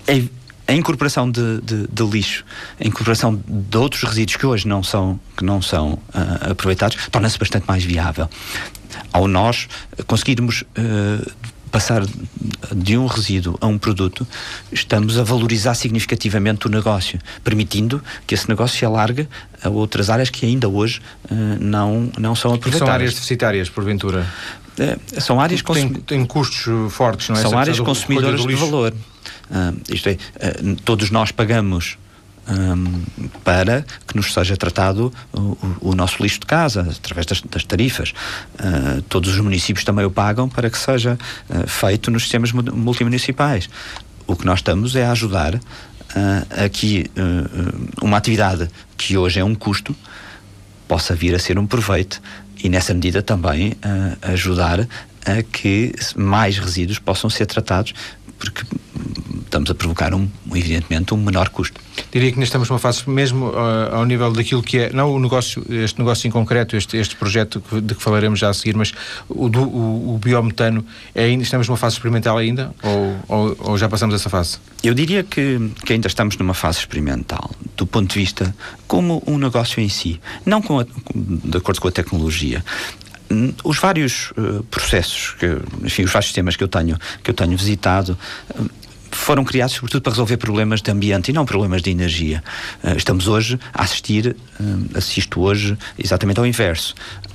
é, 0.07 0.23
a 0.71 0.73
incorporação 0.73 1.29
de, 1.29 1.61
de, 1.63 1.89
de, 1.89 2.03
lixo, 2.05 2.45
a 2.79 2.87
incorporação 2.87 3.43
de 3.47 3.77
outros 3.77 4.05
resíduos 4.05 4.37
que 4.37 4.47
hoje 4.47 4.69
não 4.69 4.85
são, 4.85 5.19
que 5.37 5.45
não 5.45 5.61
são 5.61 5.95
uh, 5.95 6.51
aproveitados, 6.53 6.97
torna-se 7.11 7.39
bastante 7.39 7.65
mais 7.67 7.83
viável. 7.83 8.31
Ao 9.13 9.27
nós 9.27 9.69
conseguirmos 10.07 10.63
uh, 10.63 11.31
passar 11.73 12.03
de 12.73 12.97
um 12.97 13.07
resíduo 13.07 13.59
a 13.61 13.67
um 13.67 13.79
produto, 13.79 14.25
estamos 14.71 15.19
a 15.19 15.25
valorizar 15.25 15.75
significativamente 15.75 16.69
o 16.69 16.71
negócio, 16.71 17.19
permitindo 17.43 18.01
que 18.25 18.35
esse 18.35 18.49
negócio 18.49 18.79
se 18.79 18.85
alargue 18.85 19.29
a 19.63 19.69
outras 19.69 20.09
áreas 20.09 20.31
que 20.31 20.47
ainda 20.47 20.69
hoje 20.69 21.01
uh, 21.25 21.35
não, 21.61 22.13
não 22.17 22.37
são 22.37 22.55
aproveitadas. 22.55 22.87
são 22.87 22.95
áreas 22.95 23.15
deficitárias, 23.15 23.69
porventura? 23.69 24.25
são 25.19 25.39
áreas 25.39 25.61
têm, 25.61 25.93
têm 25.93 26.25
custos 26.25 26.65
fortes, 26.91 27.29
não 27.29 27.37
é? 27.37 27.43
São 27.43 27.59
áreas 27.59 27.79
consumidoras 27.81 28.47
de 28.47 28.55
valor. 28.55 28.95
Uh, 29.51 29.81
isto 29.93 30.09
é, 30.09 30.13
uh, 30.13 30.77
todos 30.85 31.11
nós 31.11 31.33
pagamos 31.33 31.99
um, 32.51 33.29
para 33.45 33.85
que 34.07 34.17
nos 34.17 34.33
seja 34.33 34.57
tratado 34.57 35.13
o, 35.33 35.57
o, 35.81 35.95
nosso 35.95 36.23
lixo 36.23 36.41
de 36.41 36.47
casa, 36.47 36.83
através 36.83 37.27
das, 37.27 37.41
das 37.43 37.65
tarifas. 37.65 38.13
Uh, 38.55 39.03
todos 39.03 39.35
os 39.35 39.41
municípios 39.41 39.85
também 39.85 40.05
o 40.05 40.11
pagam 40.11 40.49
para 40.49 40.69
que 40.69 40.79
seja 40.79 41.19
uh, 41.49 41.67
feito 41.67 42.11
nos 42.11 42.23
sistemas 42.23 42.53
multimunicipais. 42.53 43.69
O 44.27 44.37
que 44.37 44.45
nós 44.45 44.59
estamos 44.59 44.97
é 44.97 45.05
a 45.05 45.13
ajudar 45.13 45.55
uh, 45.55 45.61
aqui 46.65 47.07
uma 48.03 48.17
atividade 48.17 48.69
que 48.97 49.17
hoje 49.17 49.41
é 49.41 49.45
um 49.45 49.55
custo 49.55 49.95
possa 50.87 51.15
vir 51.15 51.35
a 51.35 51.39
ser 51.39 51.59
um 51.59 51.67
proveito 51.67 52.21
e 52.63 52.69
nessa 52.69 52.93
medida 52.93 53.23
também 53.23 53.75
ajudar 54.23 54.81
a 55.25 55.43
que 55.43 55.95
mais 56.17 56.59
resíduos 56.59 56.99
possam 56.99 57.31
ser 57.31 57.47
tratados 57.47 57.95
porque 58.39 58.65
estamos 59.51 59.71
a 59.71 59.75
provocar, 59.75 60.15
um, 60.15 60.29
evidentemente, 60.55 61.13
um 61.13 61.17
menor 61.17 61.49
custo. 61.49 61.81
Diria 62.13 62.31
que 62.31 62.39
nós 62.39 62.49
estamos 62.49 62.69
numa 62.69 62.79
fase 62.79 63.09
mesmo 63.11 63.49
uh, 63.49 63.97
ao 63.97 64.05
nível 64.05 64.33
daquilo 64.33 64.63
que 64.63 64.79
é, 64.79 64.93
não 64.93 65.13
o 65.13 65.19
negócio, 65.19 65.65
este 65.69 65.99
negócio 65.99 66.27
em 66.29 66.31
concreto, 66.31 66.77
este, 66.77 66.97
este 66.97 67.17
projeto 67.17 67.63
de 67.83 67.95
que 67.95 68.03
falaremos 68.03 68.39
já 68.39 68.49
a 68.49 68.55
seguir, 68.55 68.77
mas 68.77 68.93
o, 69.29 69.49
do, 69.49 69.63
o, 69.63 70.15
o 70.15 70.19
biometano, 70.19 70.85
é 71.15 71.25
ainda, 71.25 71.43
estamos 71.43 71.69
numa 71.69 71.77
fase 71.77 71.97
experimental 71.97 72.39
ainda 72.39 72.73
ou, 72.83 73.17
ou, 73.29 73.57
ou, 73.59 73.79
já 73.79 73.89
passamos 73.89 74.15
essa 74.15 74.31
fase? 74.31 74.59
Eu 74.83 74.95
diria 74.95 75.25
que, 75.25 75.71
que 75.85 75.93
ainda 75.93 76.07
estamos 76.07 76.37
numa 76.37 76.55
fase 76.55 76.79
experimental, 76.79 77.51
do 77.77 77.87
ponto 77.87 78.13
de 78.13 78.19
vista 78.19 78.55
como 78.87 79.23
um 79.27 79.37
negócio 79.37 79.81
em 79.81 79.89
si, 79.89 80.21
não 80.47 80.63
com 80.63 80.81
a, 80.81 80.87
de 81.15 81.57
acordo 81.57 81.81
com 81.81 81.89
a 81.89 81.93
tecnologia 81.93 82.65
os 83.63 83.79
vários 83.79 84.33
uh, 84.33 84.63
processos, 84.65 85.35
que, 85.39 85.47
enfim, 85.85 86.03
os 86.03 86.13
vários 86.13 86.27
sistemas 86.27 86.57
que 86.57 86.65
eu 86.65 86.69
tenho, 86.69 86.99
que 87.23 87.31
eu 87.31 87.35
tenho 87.35 87.57
visitado, 87.57 88.19
uh, 88.51 88.71
foram 89.11 89.45
criados 89.45 89.75
sobretudo 89.75 90.03
para 90.03 90.13
resolver 90.13 90.37
problemas 90.37 90.81
de 90.83 90.91
ambiente 90.91 91.31
e 91.31 91.33
não 91.33 91.45
problemas 91.45 91.83
de 91.83 91.91
energia. 91.91 92.43
Uh, 92.83 92.97
estamos 92.97 93.29
hoje 93.29 93.59
a 93.73 93.83
assistir, 93.83 94.37
uh, 94.59 94.99
assisto 94.99 95.41
hoje 95.41 95.77
exatamente 95.99 96.39
ao 96.39 96.47
inverso. 96.47 96.95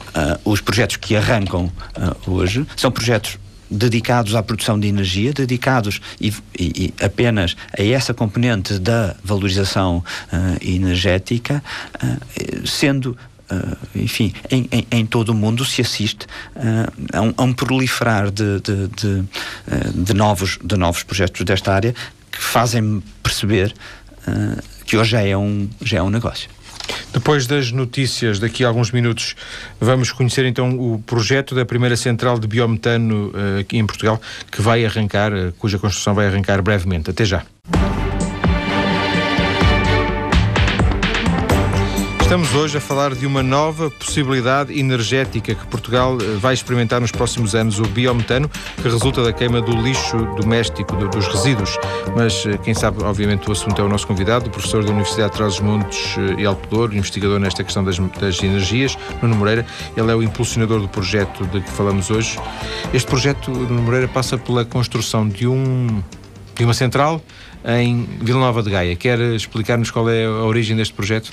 Uh, 0.09 0.51
os 0.51 0.61
projetos 0.61 0.97
que 0.97 1.15
arrancam 1.15 1.71
hoje 2.25 2.65
são 2.75 2.91
projetos 2.91 3.37
dedicados 3.69 4.35
à 4.35 4.43
produção 4.43 4.79
de 4.79 4.87
energia, 4.87 5.33
dedicados 5.33 5.99
e, 6.21 6.33
e, 6.57 6.93
e 6.99 7.03
apenas 7.03 7.55
a 7.77 7.83
essa 7.83 8.13
componente 8.13 8.77
da 8.79 9.15
valorização 9.23 10.03
energética, 10.61 11.63
sendo 12.63 13.17
uh, 13.51 13.77
enfim, 13.95 14.33
em, 14.49 14.67
em, 14.71 14.87
em, 14.91 15.05
todo 15.05 15.29
o 15.29 15.33
mundo 15.33 15.63
se 15.65 15.81
assiste 15.81 16.25
uh, 16.55 17.17
a, 17.17 17.21
um, 17.21 17.33
a, 17.37 17.43
um, 17.43 17.53
proliferar 17.53 18.31
de, 18.31 18.59
de, 18.61 18.87
de, 18.87 19.23
de, 19.93 20.13
novos, 20.13 20.59
de 20.63 20.75
novos 20.75 21.03
projetos 21.03 21.43
desta 21.43 21.73
área 21.73 21.93
que 22.31 22.41
fazem 22.41 23.01
perceber 23.23 23.73
que 24.85 24.97
hoje 24.97 25.11
já 25.11 25.21
é 25.21 25.37
um, 25.37 25.69
já 25.81 25.99
é 25.99 26.01
um 26.01 26.09
negócio. 26.09 26.49
Depois 27.13 27.47
das 27.47 27.71
notícias, 27.71 28.39
daqui 28.39 28.63
a 28.63 28.67
alguns 28.67 28.91
minutos, 28.91 29.35
vamos 29.79 30.11
conhecer 30.11 30.45
então 30.45 30.77
o 30.77 30.99
projeto 30.99 31.55
da 31.55 31.65
primeira 31.65 31.95
central 31.95 32.37
de 32.37 32.47
biometano 32.47 33.29
uh, 33.29 33.59
aqui 33.61 33.77
em 33.77 33.85
Portugal, 33.85 34.21
que 34.51 34.61
vai 34.61 34.85
arrancar, 34.85 35.33
uh, 35.33 35.53
cuja 35.53 35.79
construção 35.79 36.13
vai 36.13 36.27
arrancar 36.27 36.61
brevemente. 36.61 37.09
Até 37.09 37.25
já. 37.25 37.43
Estamos 42.35 42.53
hoje 42.53 42.77
a 42.77 42.81
falar 42.81 43.15
de 43.15 43.25
uma 43.25 43.41
nova 43.41 43.89
possibilidade 43.89 44.77
energética 44.77 45.55
que 45.55 45.65
Portugal 45.67 46.17
eh, 46.19 46.35
vai 46.37 46.53
experimentar 46.53 46.99
nos 46.99 47.09
próximos 47.09 47.55
anos, 47.55 47.79
o 47.79 47.83
biometano, 47.83 48.49
que 48.75 48.89
resulta 48.89 49.23
da 49.23 49.31
queima 49.31 49.61
do 49.61 49.71
lixo 49.71 50.17
doméstico, 50.35 50.97
do, 50.97 51.07
dos 51.07 51.27
resíduos. 51.27 51.79
Mas 52.13 52.45
eh, 52.45 52.57
quem 52.57 52.73
sabe, 52.73 53.01
obviamente, 53.05 53.47
o 53.47 53.53
assunto 53.53 53.81
é 53.81 53.85
o 53.85 53.87
nosso 53.87 54.05
convidado, 54.05 54.47
o 54.47 54.49
professor 54.49 54.83
da 54.83 54.91
Universidade 54.91 55.31
de 55.31 55.37
Trás-os-Montes 55.37 56.17
eh, 56.17 56.41
e 56.41 56.45
Alto 56.45 56.67
Douro, 56.67 56.93
investigador 56.93 57.39
nesta 57.39 57.63
questão 57.63 57.85
das, 57.85 57.97
das 58.19 58.43
energias, 58.43 58.97
Nuno 59.21 59.37
Moreira. 59.37 59.65
Ele 59.95 60.11
é 60.11 60.13
o 60.13 60.21
impulsionador 60.21 60.81
do 60.81 60.89
projeto 60.89 61.45
de 61.45 61.61
que 61.61 61.71
falamos 61.71 62.11
hoje. 62.11 62.37
Este 62.93 63.07
projeto, 63.07 63.49
Nuno 63.49 63.83
Moreira, 63.83 64.09
passa 64.09 64.37
pela 64.37 64.65
construção 64.65 65.25
de, 65.25 65.47
um, 65.47 66.03
de 66.53 66.65
uma 66.65 66.73
central 66.73 67.21
em 67.63 68.05
Vila 68.19 68.41
Nova 68.41 68.61
de 68.61 68.71
Gaia. 68.71 68.93
Quer 68.97 69.21
explicar-nos 69.21 69.89
qual 69.89 70.09
é 70.09 70.25
a 70.25 70.43
origem 70.43 70.75
deste 70.75 70.93
projeto? 70.93 71.31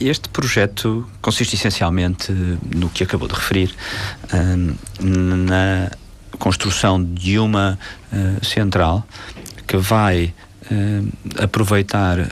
Este 0.00 0.28
projeto 0.28 1.06
consiste 1.20 1.56
essencialmente 1.56 2.32
no 2.74 2.90
que 2.90 3.02
acabou 3.02 3.28
de 3.28 3.34
referir, 3.34 3.74
na 5.00 5.90
construção 6.38 7.02
de 7.02 7.38
uma 7.38 7.78
uh, 8.12 8.44
central 8.44 9.06
que 9.66 9.76
vai 9.76 10.34
aproveitar 11.42 12.18
uh, 12.18 12.26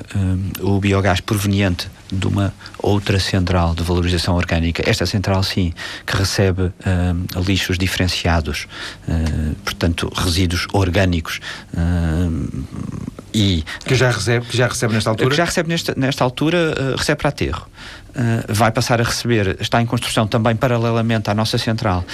o 0.61 0.81
biogás 0.81 1.21
proveniente 1.21 1.89
de 2.13 2.27
uma 2.27 2.53
outra 2.79 3.19
central 3.19 3.75
de 3.75 3.83
valorização 3.83 4.35
orgânica. 4.35 4.83
Esta 4.89 5.07
central, 5.07 5.43
sim, 5.43 5.73
que 6.07 6.17
recebe 6.17 6.71
lixos 7.45 7.77
diferenciados, 7.77 8.69
portanto, 9.65 10.13
resíduos 10.15 10.69
orgânicos 10.73 11.41
e, 13.33 13.65
que 13.85 13.95
já 13.97 14.11
recebe, 14.11 14.47
que 14.47 14.57
já 14.57 14.69
recebe 14.69 14.95
nesta 14.95 15.11
altura? 15.11 15.31
Que 15.31 15.37
já 15.37 15.45
recebe 15.45 15.69
nesta, 15.69 15.95
nesta 15.97 16.23
altura, 16.23 16.95
recebe 16.97 17.21
para 17.21 17.31
aterro. 17.31 17.69
Vai 18.49 18.71
passar 18.71 19.01
a 19.01 19.05
receber, 19.05 19.57
está 19.61 19.83
em 19.83 19.87
construção 19.87 20.27
também 20.29 20.55
paralelamente 20.55 21.31
à 21.31 21.35
nossa 21.35 21.59
central, 21.59 22.05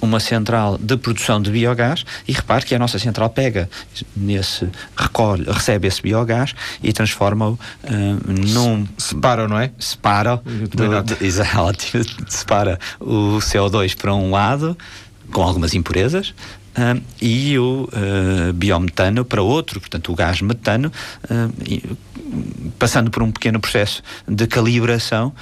uma 0.00 0.20
central 0.20 0.78
de 0.78 0.96
produção 0.96 1.40
de 1.40 1.50
biogás 1.50 2.04
e 2.26 2.32
repare 2.32 2.64
que 2.64 2.74
a 2.74 2.78
nossa 2.78 2.98
central 2.98 3.30
pega 3.30 3.68
nesse, 4.16 4.68
recolhe, 4.96 5.44
recebe 5.44 5.88
esse 5.88 6.00
biogás 6.02 6.54
e 6.82 6.92
transforma-o 6.92 7.52
uh, 7.52 7.58
num... 8.26 8.86
Separa, 8.96 9.48
não 9.48 9.58
é? 9.58 9.70
Separa, 9.78 10.40
exato, 11.20 11.84
separa 12.28 12.78
o 13.00 13.38
CO2 13.38 13.96
para 13.96 14.14
um 14.14 14.30
lado, 14.30 14.76
com 15.32 15.42
algumas 15.42 15.74
impurezas, 15.74 16.30
uh, 16.30 17.02
e 17.20 17.58
o 17.58 17.88
uh, 17.92 18.52
biometano 18.52 19.24
para 19.24 19.42
outro, 19.42 19.80
portanto 19.80 20.12
o 20.12 20.14
gás 20.14 20.40
metano, 20.40 20.92
e, 21.66 21.82
passando 22.78 23.10
por 23.10 23.22
um 23.22 23.30
pequeno 23.30 23.58
processo 23.60 24.02
de 24.26 24.46
calibração 24.46 25.32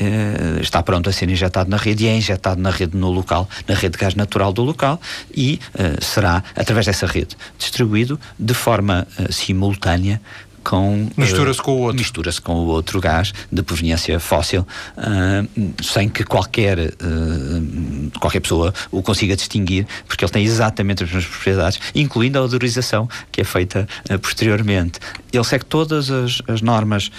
Uh, 0.00 0.60
está 0.60 0.82
pronto 0.82 1.08
a 1.08 1.12
ser 1.12 1.30
injetado 1.30 1.70
na 1.70 1.76
rede 1.76 2.04
e 2.04 2.08
é 2.08 2.16
injetado 2.16 2.60
na 2.60 2.70
rede 2.70 2.96
no 2.96 3.10
local, 3.10 3.48
na 3.68 3.74
rede 3.74 3.92
de 3.92 3.98
gás 3.98 4.14
natural 4.14 4.52
do 4.52 4.62
local 4.62 5.00
e 5.32 5.60
uh, 5.74 6.04
será, 6.04 6.42
através 6.56 6.86
dessa 6.86 7.06
rede, 7.06 7.36
distribuído 7.56 8.18
de 8.38 8.54
forma 8.54 9.06
uh, 9.18 9.32
simultânea 9.32 10.20
com 10.64 11.08
mistura-se 11.16 11.60
uh, 11.60 11.62
com 11.62 11.72
o 11.72 11.80
outro. 11.80 11.98
mistura-se 11.98 12.40
com 12.40 12.54
o 12.54 12.66
outro 12.66 13.00
gás 13.00 13.32
de 13.52 13.62
proveniência 13.62 14.18
fóssil 14.18 14.66
uh, 14.96 15.82
sem 15.82 16.08
que 16.08 16.24
qualquer 16.24 16.78
uh, 16.78 18.18
qualquer 18.18 18.40
pessoa 18.40 18.72
o 18.90 19.02
consiga 19.02 19.36
distinguir 19.36 19.86
porque 20.08 20.24
ele 20.24 20.32
tem 20.32 20.44
exatamente 20.44 21.04
as 21.04 21.10
mesmas 21.10 21.30
propriedades 21.30 21.78
incluindo 21.94 22.38
a 22.38 22.42
odorização 22.42 23.08
que 23.30 23.42
é 23.42 23.44
feita 23.44 23.86
posteriormente. 24.22 24.98
Ele 25.32 25.44
segue 25.44 25.64
todas 25.64 26.10
as, 26.10 26.40
as 26.48 26.62
normas 26.62 27.10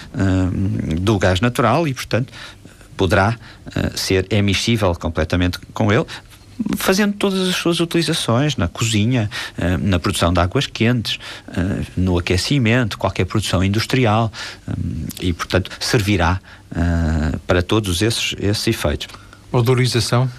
do 1.01 1.19
gás 1.19 1.41
natural 1.41 1.87
e 1.87 1.93
portanto 1.93 2.33
poderá 2.95 3.37
ser 3.95 4.25
emissível 4.31 4.93
completamente 4.95 5.59
com 5.73 5.91
ele 5.91 6.05
fazendo 6.77 7.13
todas 7.13 7.47
as 7.47 7.55
suas 7.55 7.79
utilizações 7.79 8.55
na 8.55 8.67
cozinha, 8.67 9.29
eh, 9.57 9.77
na 9.77 9.99
produção 9.99 10.31
de 10.31 10.39
águas 10.39 10.67
quentes, 10.67 11.19
eh, 11.49 11.83
no 11.97 12.17
aquecimento, 12.17 12.97
qualquer 12.97 13.25
produção 13.25 13.63
industrial 13.63 14.31
e, 15.19 15.33
portanto, 15.33 15.71
servirá 15.79 16.39
para 17.47 17.61
todos 17.61 18.01
esses, 18.01 18.35
esses 18.37 18.67
efeitos. 18.67 19.07
Odorização? 19.49 20.29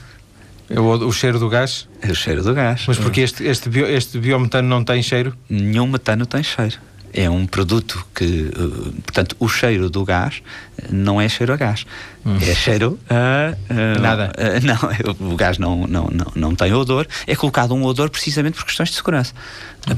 É 0.68 0.78
o, 0.78 1.06
o, 1.06 1.12
cheiro 1.12 1.38
do 1.38 1.48
gás? 1.48 1.88
É 2.02 2.10
o 2.10 2.14
cheiro 2.14 2.42
do 2.42 2.52
gás. 2.52 2.84
Mas 2.86 2.98
porque 2.98 3.22
este, 3.22 3.44
este, 3.44 3.70
bio, 3.70 3.86
este 3.86 4.18
biometano 4.18 4.68
não 4.68 4.84
tem 4.84 5.02
cheiro? 5.02 5.34
Nenhum 5.48 5.86
metano 5.86 6.26
tem 6.26 6.42
cheiro 6.42 6.76
é 7.16 7.30
um 7.30 7.46
produto 7.46 8.06
que, 8.14 8.50
portanto, 9.02 9.34
o 9.40 9.48
cheiro 9.48 9.88
do 9.88 10.04
gás 10.04 10.42
não 10.90 11.18
é 11.18 11.26
cheiro 11.28 11.52
a 11.52 11.56
gás. 11.56 11.86
Hum. 12.24 12.36
É 12.40 12.54
cheiro 12.54 12.98
a. 13.08 13.54
Uh, 13.72 14.00
Nada. 14.00 14.32
Uh, 14.36 15.18
não, 15.18 15.32
o 15.32 15.36
gás 15.36 15.56
não, 15.56 15.86
não, 15.86 16.08
não, 16.12 16.32
não 16.34 16.54
tem 16.54 16.74
odor. 16.74 17.06
É 17.26 17.34
colocado 17.34 17.74
um 17.74 17.84
odor 17.84 18.10
precisamente 18.10 18.56
por 18.56 18.66
questões 18.66 18.90
de 18.90 18.96
segurança. 18.96 19.32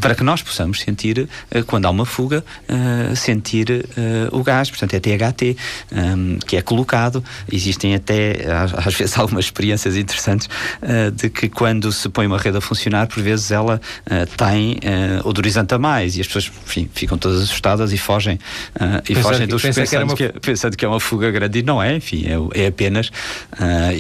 Para 0.01 0.15
que 0.15 0.23
nós 0.23 0.43
possamos 0.43 0.81
sentir, 0.81 1.21
uh, 1.21 1.65
quando 1.65 1.87
há 1.87 1.91
uma 1.91 2.05
fuga, 2.05 2.45
sentir 3.17 3.89
o 4.31 4.43
gás. 4.43 4.71
Portanto, 4.71 4.95
é 4.95 5.01
THT 5.01 5.57
um, 5.93 6.39
que 6.39 6.57
é 6.57 6.63
colocado. 6.63 7.25
Existem 7.51 7.95
até, 7.95 8.47
às, 8.77 8.95
vezes, 8.95 9.17
algumas 9.19 9.47
experiências 9.47 9.97
interessantes 9.97 10.49
de 11.15 11.31
que 11.31 11.49
quando 11.49 11.91
se 11.93 12.09
põe 12.09 12.27
uma 12.27 12.39
rede 12.39 12.59
a 12.59 12.61
funcionar, 12.61 13.07
por 13.07 13.23
vezes 13.23 13.51
ela 13.51 13.81
tem 14.37 14.79
odorizante 15.25 15.75
a 15.75 15.79
mais 15.79 16.17
e 16.17 16.21
as 16.21 16.27
pessoas 16.27 16.51
enfim, 16.67 16.89
ficam 16.93 17.17
todas 17.19 17.43
assustadas 17.43 17.93
e 17.93 17.99
fogem, 17.99 18.39
e 19.09 19.15
fogem 19.15 19.47
dos 19.47 19.63
pensando, 19.63 20.15
que, 20.15 20.29
pensando 20.41 20.77
que 20.77 20.85
é 20.85 20.89
uma 20.89 21.01
fuga 21.01 21.31
grande 21.31 21.61
e 21.61 21.63
não 21.63 21.83
é, 21.83 21.97
enfim, 21.97 22.27
é, 22.27 22.65
é 22.65 22.67
apenas 22.69 23.11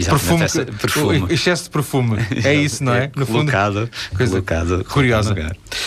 perfume, 0.08 0.44
essa, 0.44 0.64
perfume. 0.64 1.26
Excesso 1.30 1.64
de 1.64 1.70
perfume. 1.70 2.18
É 2.44 2.54
isso, 2.54 2.84
não 2.84 2.94
é? 2.94 3.04
é 3.04 3.10
no 3.14 3.26
colocado, 3.26 3.74
fundo, 3.80 4.16
coisa 4.16 4.32
colocado 4.32 4.84
curiosa. 4.84 5.34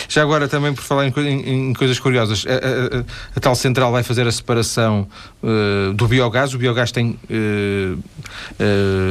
Já 0.08 0.22
agora, 0.22 0.48
também 0.48 0.72
por 0.72 0.82
falar 0.82 1.06
em, 1.06 1.12
em, 1.16 1.70
em 1.70 1.72
coisas 1.74 1.98
curiosas, 1.98 2.44
a, 2.46 2.52
a, 2.52 3.00
a, 3.36 3.40
tal 3.40 3.54
central 3.54 3.92
vai 3.92 4.02
fazer 4.02 4.26
a 4.26 4.32
separação 4.32 5.06
uh, 5.42 5.92
do 5.92 6.06
biogás. 6.08 6.54
O 6.54 6.58
biogás 6.58 6.92
tem 6.92 7.18
uh, 7.30 7.98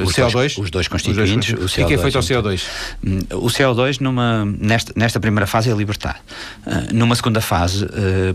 CO2. 0.06 0.32
Dois, 0.32 0.58
os 0.58 0.72
dois 0.72 0.88
constituintes. 0.88 1.54
O, 1.54 1.65
CO2, 1.65 1.84
o 1.84 1.88
que 1.88 1.94
é 1.94 1.98
feito 1.98 2.17
ao 2.17 2.24
CO2? 2.24 2.63
Hum, 3.06 3.20
o 3.32 3.48
CO2, 3.48 4.00
numa, 4.00 4.46
nesta, 4.46 4.94
nesta 4.96 5.20
primeira 5.20 5.48
fase, 5.48 5.70
é 5.70 5.74
libertado. 5.74 6.20
numa 6.94 7.15
segunda 7.15 7.41
fase, 7.41 7.88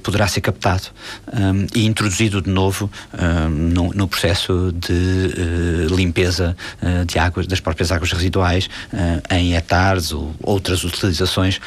poderá 0.03 0.27
ser 0.27 0.41
captado 0.41 0.85
um, 1.33 1.67
e 1.75 1.87
introduzido 1.87 2.41
de 2.41 2.51
novo 2.51 2.91
um, 3.13 3.49
no, 3.49 3.93
no 3.93 4.09
processo 4.09 4.73
de 4.73 4.93
uh, 4.93 5.95
limpeza 5.95 6.57
uh, 6.83 7.05
de 7.05 7.19
águas, 7.19 7.47
das 7.47 7.61
próprias 7.61 7.93
águas 7.93 8.13
residuais 8.13 8.69
uh, 8.93 9.35
em 9.35 9.55
hectares 9.55 10.13
ou 10.13 10.35
outras 10.43 10.85
utilizações 10.85 11.61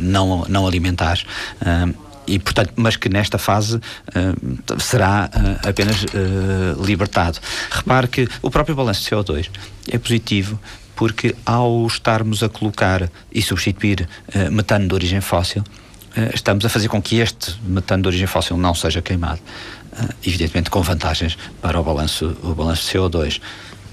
não, 0.00 0.44
não 0.48 0.66
alimentares 0.66 1.24
e 2.26 2.38
portanto, 2.38 2.72
mas 2.76 2.96
que 2.96 3.08
nesta 3.08 3.38
fase 3.38 3.76
uh, 3.76 4.80
será 4.80 5.30
uh, 5.32 5.68
apenas 5.68 6.04
uh, 6.04 6.84
libertado. 6.84 7.38
Repare 7.70 8.08
que 8.08 8.28
o 8.42 8.50
próprio 8.50 8.74
balanço 8.74 9.02
de 9.02 9.10
CO2 9.10 9.50
é 9.90 9.98
positivo 9.98 10.58
porque 10.96 11.34
ao 11.44 11.86
estarmos 11.86 12.42
a 12.42 12.48
colocar 12.48 13.10
e 13.32 13.42
substituir 13.42 14.08
metano 14.52 14.86
de 14.86 14.94
origem 14.94 15.20
fóssil, 15.20 15.64
estamos 16.32 16.64
a 16.64 16.68
fazer 16.68 16.86
com 16.86 17.02
que 17.02 17.16
este 17.16 17.56
metano 17.66 18.02
de 18.02 18.08
origem 18.10 18.28
fóssil 18.28 18.56
não 18.56 18.76
seja 18.76 19.02
queimado. 19.02 19.40
Ah, 19.96 20.08
evidentemente 20.24 20.70
com 20.70 20.80
vantagens 20.82 21.36
para 21.60 21.80
o 21.80 21.82
balanço, 21.82 22.36
o 22.44 22.54
balanço 22.54 22.84
de 22.86 22.96
CO2. 22.96 23.40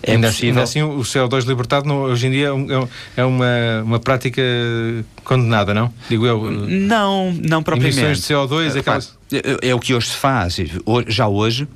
É 0.04 0.14
ainda, 0.14 0.28
possível... 0.28 0.50
ainda 0.50 0.64
assim, 0.64 0.82
o 0.82 1.00
CO2 1.00 1.46
libertado 1.46 1.88
não, 1.88 2.04
hoje 2.04 2.28
em 2.28 2.32
dia 2.32 2.48
é, 2.48 3.22
é 3.22 3.26
uma, 3.26 3.82
uma 3.84 4.00
prática 4.00 4.42
condenada, 5.24 5.74
não? 5.74 5.94
Digo 6.10 6.26
eu. 6.26 6.50
Não, 6.50 7.32
não 7.34 7.62
propriamente. 7.62 8.00
Emissões 8.00 8.20
de 8.20 8.34
CO2, 8.34 8.76
é, 8.76 8.80
aquelas... 8.80 9.18
é, 9.32 9.70
é 9.70 9.76
o 9.76 9.80
que 9.80 9.94
hoje 9.94 10.08
se 10.08 10.16
faz. 10.18 10.58
Já 11.08 11.28
hoje 11.28 11.68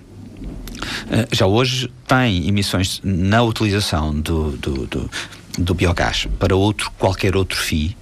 ah, 1.10 1.28
já 1.32 1.46
hoje 1.46 1.92
tem 2.08 2.48
emissões 2.48 3.02
na 3.04 3.44
utilização 3.44 4.14
do, 4.14 4.52
do, 4.52 4.88
do, 4.88 5.10
do 5.58 5.74
biogás 5.74 6.28
para 6.40 6.56
outro, 6.56 6.92
qualquer 6.98 7.36
outro 7.36 7.58
fim 7.58 7.96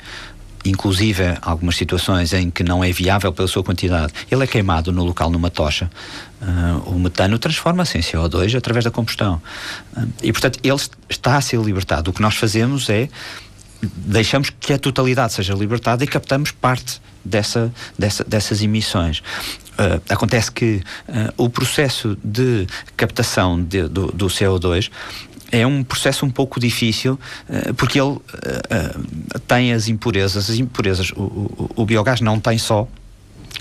inclusive 0.65 1.37
algumas 1.41 1.75
situações 1.75 2.33
em 2.33 2.49
que 2.49 2.63
não 2.63 2.83
é 2.83 2.91
viável 2.91 3.31
pela 3.33 3.47
sua 3.47 3.63
quantidade, 3.63 4.13
ele 4.31 4.43
é 4.43 4.47
queimado 4.47 4.91
no 4.91 5.03
local 5.03 5.29
numa 5.29 5.49
tocha. 5.49 5.89
Uh, 6.41 6.89
o 6.89 6.99
metano 6.99 7.39
transforma-se 7.39 7.97
em 7.97 8.01
CO2 8.01 8.57
através 8.57 8.83
da 8.83 8.91
combustão. 8.91 9.41
Uh, 9.95 10.07
e, 10.21 10.31
portanto, 10.31 10.59
ele 10.63 10.79
está 11.09 11.37
a 11.37 11.41
ser 11.41 11.59
libertado. 11.59 12.11
O 12.11 12.13
que 12.13 12.21
nós 12.21 12.35
fazemos 12.35 12.89
é 12.89 13.09
deixamos 13.81 14.49
que 14.49 14.73
a 14.73 14.77
totalidade 14.77 15.33
seja 15.33 15.53
libertada 15.53 16.03
e 16.03 16.07
captamos 16.07 16.51
parte 16.51 17.01
dessa, 17.23 17.73
dessa, 17.97 18.23
dessas 18.23 18.61
emissões. 18.61 19.21
Uh, 19.73 20.01
acontece 20.07 20.51
que 20.51 20.83
uh, 21.09 21.33
o 21.35 21.49
processo 21.49 22.17
de 22.23 22.67
captação 22.95 23.61
de, 23.61 23.87
do, 23.87 24.07
do, 24.11 24.27
CO2 24.27 24.91
é 25.51 25.65
um 25.65 25.83
processo 25.83 26.25
um 26.25 26.29
pouco 26.29 26.59
difícil 26.59 27.19
uh, 27.49 27.73
porque 27.73 27.99
ele 27.99 28.19
tem 29.47 29.73
as 29.73 29.87
impurezas. 29.87 30.49
As 30.49 30.57
impurezas, 30.57 31.11
o, 31.11 31.21
o, 31.21 31.69
o 31.75 31.85
biogás 31.85 32.21
não 32.21 32.39
tem 32.39 32.57
só 32.57 32.87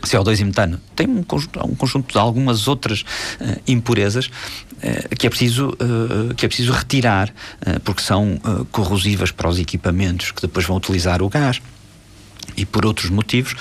CO2 0.02 0.40
e 0.40 0.44
metano. 0.44 0.80
Tem 0.96 1.06
um 1.06 1.22
conjunto, 1.22 1.64
um 1.64 1.74
conjunto 1.74 2.12
de 2.12 2.18
algumas 2.18 2.66
outras 2.68 3.02
uh, 3.02 3.60
impurezas 3.66 4.26
uh, 4.26 5.16
que, 5.16 5.26
é 5.26 5.30
preciso, 5.30 5.70
uh, 5.70 6.34
que 6.34 6.44
é 6.44 6.48
preciso 6.48 6.72
retirar, 6.72 7.32
porque 7.84 8.02
são 8.02 8.40
corrosivas 8.70 9.30
para 9.30 9.48
os 9.48 9.58
equipamentos 9.58 10.30
que 10.32 10.42
depois 10.42 10.66
vão 10.66 10.76
utilizar 10.76 11.22
o 11.22 11.28
gás 11.28 11.60
e 12.56 12.66
por 12.66 12.84
outros 12.84 13.10
motivos, 13.10 13.54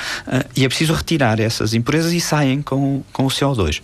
e 0.55 0.65
é 0.65 0.67
preciso 0.67 0.93
retirar 0.93 1.39
essas 1.39 1.73
impurezas 1.73 2.11
e 2.13 2.19
saem 2.19 2.61
com, 2.61 3.03
com 3.13 3.25
o 3.25 3.29
CO2. 3.29 3.81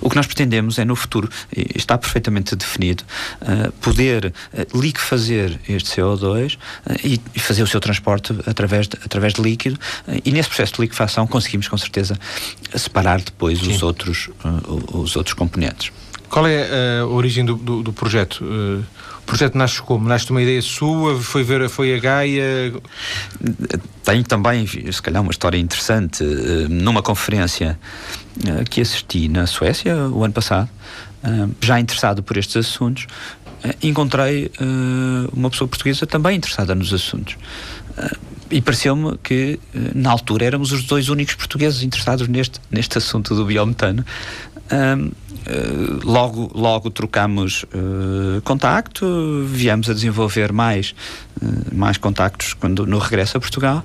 O 0.00 0.10
que 0.10 0.16
nós 0.16 0.26
pretendemos 0.26 0.78
é, 0.78 0.84
no 0.84 0.96
futuro, 0.96 1.28
está 1.74 1.98
perfeitamente 1.98 2.54
definido, 2.56 3.04
uh, 3.42 3.72
poder 3.72 4.26
uh, 4.26 4.78
liquefazer 4.78 5.58
este 5.68 6.00
CO2 6.00 6.54
uh, 6.54 6.58
e, 7.04 7.40
fazer 7.40 7.62
o 7.62 7.66
seu 7.66 7.80
transporte 7.80 8.34
através 8.46 8.88
de, 8.88 8.96
através 9.04 9.34
de 9.34 9.42
líquido. 9.42 9.78
E 10.24 10.32
nesse 10.32 10.48
processo 10.48 10.74
de 10.74 10.82
liquefação 10.82 11.26
conseguimos, 11.26 11.68
com 11.68 11.76
certeza, 11.76 12.18
separar 12.74 13.20
depois 13.20 13.62
os 13.62 13.82
outros, 13.82 14.30
os 14.92 15.16
outros 15.16 15.34
componentes. 15.34 15.92
Qual 16.28 16.46
é 16.46 17.00
a 17.00 17.06
origem 17.06 17.44
do, 17.44 17.54
do, 17.54 17.82
do 17.82 17.92
projeto? 17.92 18.44
Projeto 19.26 19.58
nasce 19.58 19.82
como? 19.82 20.08
Nasce 20.08 20.30
uma 20.30 20.40
ideia 20.40 20.62
sua? 20.62 21.20
Foi 21.20 21.42
ver, 21.42 21.68
foi 21.68 21.94
a 21.94 21.98
Gaia? 21.98 22.72
Tem 24.04 24.22
também, 24.22 24.66
se 24.66 25.02
calhar, 25.02 25.20
uma 25.20 25.32
história 25.32 25.58
interessante. 25.58 26.22
Eh, 26.22 26.68
numa 26.68 27.02
conferência 27.02 27.78
eh, 28.46 28.64
que 28.64 28.80
assisti 28.80 29.28
na 29.28 29.46
Suécia 29.46 29.96
o 30.08 30.22
ano 30.22 30.32
passado, 30.32 30.70
eh, 31.24 31.48
já 31.60 31.80
interessado 31.80 32.22
por 32.22 32.36
estes 32.36 32.56
assuntos, 32.56 33.08
encontrei 33.82 34.52
uma 35.32 35.50
pessoa 35.50 35.66
portuguesa 35.66 36.06
também 36.06 36.36
interessada 36.36 36.72
nos 36.72 36.92
assuntos. 36.92 37.36
E 38.48 38.60
pareceu-me 38.60 39.18
que, 39.18 39.58
na 39.92 40.10
altura, 40.10 40.44
éramos 40.44 40.70
os 40.70 40.84
dois 40.84 41.08
únicos 41.08 41.34
portugueses 41.34 41.82
interessados 41.82 42.28
neste, 42.28 42.60
neste 42.70 42.98
assunto 42.98 43.34
do 43.34 43.44
biometano. 43.44 44.04
Eh, 45.46 46.00
logo, 46.02 46.50
logo 46.54 46.90
trocamos 46.90 47.64
uh, 47.64 48.40
contacto, 48.42 49.44
viemos 49.46 49.88
a 49.88 49.94
desenvolver 49.94 50.52
mais, 50.52 50.92
uh, 51.40 51.72
mais 51.72 51.96
contactos 51.96 52.52
quando, 52.52 52.84
no 52.84 52.98
regresso 52.98 53.36
a 53.36 53.40
Portugal. 53.40 53.84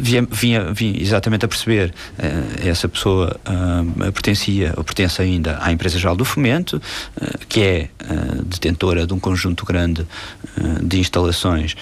Via, 0.00 0.26
vinha, 0.30 0.72
vinha, 0.72 1.02
exatamente 1.02 1.44
a 1.44 1.48
perceber 1.48 1.92
essa 2.64 2.88
pessoa 2.88 3.38
pertencia 4.14 4.72
ou 4.76 4.84
pertence 4.84 5.20
ainda 5.20 5.58
à 5.60 5.72
Empresa 5.72 5.98
Geral 5.98 6.14
do 6.14 6.24
Fomento, 6.24 6.80
que 7.48 7.60
é 7.60 7.90
detentora 8.44 9.06
de 9.06 9.12
um 9.12 9.18
conjunto 9.18 9.66
grande 9.66 10.06
de 10.82 11.00
instalações 11.00 11.76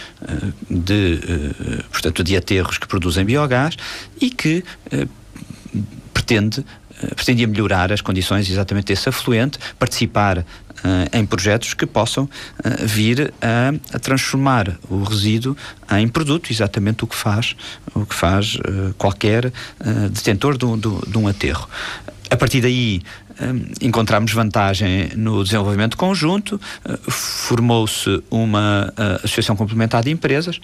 de, 0.70 1.20
portanto, 1.92 2.24
de 2.24 2.36
aterros 2.36 2.78
que 2.78 2.86
produzem 2.86 3.24
biogás 3.24 3.76
e 4.20 4.30
que 4.30 4.64
pretende 6.12 6.64
pretendia 7.14 7.46
melhorar 7.46 7.92
as 7.92 8.00
condições 8.00 8.50
exatamente 8.50 8.86
desse 8.86 9.08
afluente, 9.08 9.58
participar 9.78 10.38
uh, 10.38 10.44
em 11.12 11.24
projetos 11.24 11.74
que 11.74 11.86
possam 11.86 12.24
uh, 12.24 12.86
vir 12.86 13.32
a, 13.40 13.98
transformar 13.98 14.78
o 14.88 15.02
resíduo 15.02 15.56
em 15.92 16.08
produto, 16.08 16.50
exatamente 16.50 17.04
o 17.04 17.06
que 17.06 17.16
faz, 17.16 17.56
o 17.94 18.04
que 18.04 18.14
faz 18.14 18.58
qualquer 18.98 19.52
detentor 20.10 20.58
de, 20.58 20.66
de, 20.76 21.10
de 21.10 21.18
um 21.18 21.28
aterro. 21.28 21.68
A 22.28 22.36
partir 22.36 22.60
daí, 22.60 23.02
um, 23.25 23.25
encontramos 23.80 24.32
vantagem 24.32 25.10
no 25.16 25.44
desenvolvimento 25.44 25.96
conjunto, 25.96 26.60
uh, 26.84 27.10
formou-se 27.10 28.22
uma 28.30 28.92
uh, 28.92 29.24
associação 29.24 29.56
complementar 29.56 30.02
de 30.02 30.10
empresas 30.10 30.60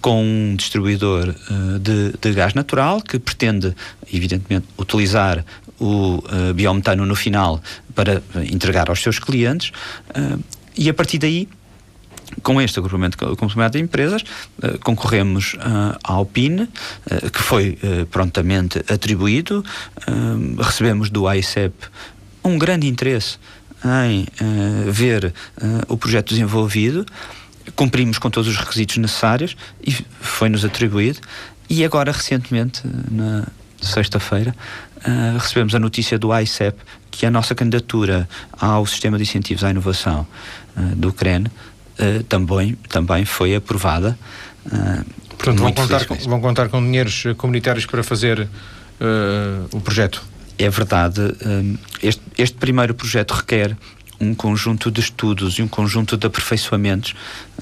com 0.00 0.22
um 0.22 0.56
distribuidor 0.56 1.34
de, 1.80 2.14
de, 2.20 2.32
gás 2.32 2.54
natural 2.54 3.00
que 3.02 3.18
pretende, 3.18 3.74
evidentemente, 4.12 4.66
utilizar 4.76 5.44
o 5.78 6.22
biometano 6.54 7.04
no 7.04 7.14
final 7.14 7.60
para 7.94 8.22
entregar 8.50 8.88
aos 8.88 9.00
seus 9.00 9.18
clientes. 9.18 9.72
E 10.76 10.88
a 10.88 10.94
partir 10.94 11.18
daí 11.18 11.48
com 12.42 12.60
este 12.60 12.78
agrupamento 12.78 13.16
complementar 13.36 13.70
de 13.70 13.78
empresas, 13.78 14.22
uh, 14.62 14.78
concorremos 14.80 15.54
uh, 15.54 15.98
ao 16.02 16.24
PIN, 16.24 16.62
uh, 16.62 16.68
que 17.32 17.42
foi 17.42 17.78
prontamente 18.10 18.78
atribuído. 18.88 19.64
recebemos 20.58 21.10
do 21.10 21.26
AICEP 21.26 21.74
um 22.44 22.58
grande 22.58 22.86
interesse 22.86 23.38
em 24.06 24.26
ver 24.90 25.32
o 25.88 25.96
projeto 25.96 26.30
desenvolvido. 26.30 27.06
Cumprimos 27.76 28.18
com 28.18 28.30
todos 28.30 28.48
os 28.48 28.56
requisitos 28.56 28.96
necessários 28.96 29.56
e 29.86 29.92
foi-nos 30.20 30.64
atribuído. 30.64 31.20
E 31.68 31.84
agora, 31.84 32.10
recentemente, 32.10 32.82
na 33.10 33.46
sexta-feira, 33.80 34.54
recebemos 35.38 35.74
a 35.74 35.78
notícia 35.78 36.18
do 36.18 36.32
AICEP 36.32 36.78
que 37.10 37.26
a 37.26 37.30
nossa 37.30 37.54
candidatura 37.54 38.28
ao 38.52 38.86
Sistema 38.86 39.16
de 39.16 39.24
Incentivos 39.24 39.62
à 39.62 39.70
Inovação 39.70 40.26
do 40.96 41.12
CREN 41.12 41.44
uh, 41.98 42.22
também, 42.24 42.76
também 42.88 43.24
foi 43.24 43.54
aprovada. 43.54 44.18
Uh, 44.66 45.04
Portanto, 45.36 45.60
vão 45.60 45.72
contar, 45.72 46.04
com, 46.04 46.14
vão 46.16 46.40
contar 46.40 46.68
com 46.68 46.82
dinheiros 46.82 47.24
comunitários 47.36 47.86
para 47.86 48.02
fazer 48.02 48.40
uh, 48.40 48.48
o 49.72 49.80
projeto? 49.80 50.22
É 50.58 50.68
verdade. 50.68 51.20
Este, 52.02 52.20
este 52.36 52.56
primeiro 52.56 52.92
projeto 52.92 53.30
requer 53.30 53.76
um 54.20 54.34
conjunto 54.34 54.90
de 54.90 55.00
estudos 55.00 55.58
e 55.58 55.62
um 55.62 55.68
conjunto 55.68 56.16
de 56.16 56.26
aperfeiçoamentos 56.26 57.14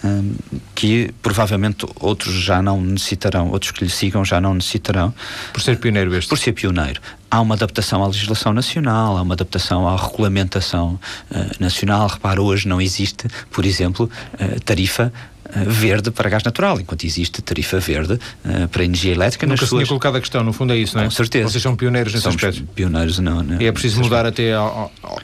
um, 0.04 0.34
que 0.74 1.12
provavelmente 1.22 1.86
outros 2.00 2.34
já 2.34 2.62
não 2.62 2.80
necessitarão, 2.80 3.50
outros 3.50 3.72
que 3.72 3.84
lhe 3.84 3.90
sigam 3.90 4.24
já 4.24 4.40
não 4.40 4.54
necessitarão. 4.54 5.14
Por 5.52 5.60
ser 5.60 5.78
pioneiro 5.78 6.14
este? 6.14 6.28
Por 6.28 6.38
ser 6.38 6.52
pioneiro. 6.52 7.00
Há 7.30 7.40
uma 7.40 7.54
adaptação 7.54 8.02
à 8.02 8.06
legislação 8.06 8.52
nacional, 8.52 9.16
há 9.16 9.22
uma 9.22 9.34
adaptação 9.34 9.86
à 9.86 9.96
regulamentação 9.96 10.98
uh, 11.30 11.36
nacional. 11.60 12.06
Repara, 12.06 12.40
hoje 12.40 12.68
não 12.68 12.80
existe, 12.80 13.26
por 13.50 13.66
exemplo, 13.66 14.08
uh, 14.34 14.60
tarifa 14.60 15.12
uh, 15.44 15.70
verde 15.70 16.10
para 16.10 16.30
gás 16.30 16.42
natural, 16.44 16.80
enquanto 16.80 17.04
existe 17.04 17.42
tarifa 17.42 17.78
verde 17.80 18.14
uh, 18.14 18.68
para 18.68 18.84
energia 18.84 19.12
elétrica. 19.12 19.46
Nunca 19.46 19.66
se 19.66 19.70
tinha 19.70 19.86
colocado 19.86 20.16
a 20.16 20.20
questão, 20.20 20.42
no 20.42 20.52
fundo 20.52 20.72
é 20.72 20.76
isso, 20.76 20.96
não 20.96 21.02
é? 21.02 21.06
Com 21.06 21.10
certeza. 21.10 21.50
Vocês 21.50 21.62
são 21.62 21.76
pioneiros 21.76 22.12
nesse 22.12 22.22
Somos 22.22 22.42
aspecto. 22.42 22.66
pioneiros, 22.74 23.18
não, 23.18 23.42
não 23.42 23.60
E 23.60 23.66
é 23.66 23.72
preciso 23.72 24.00
mudar 24.00 24.24
até 24.24 24.54
ao, 24.54 24.92
ao, 25.02 25.20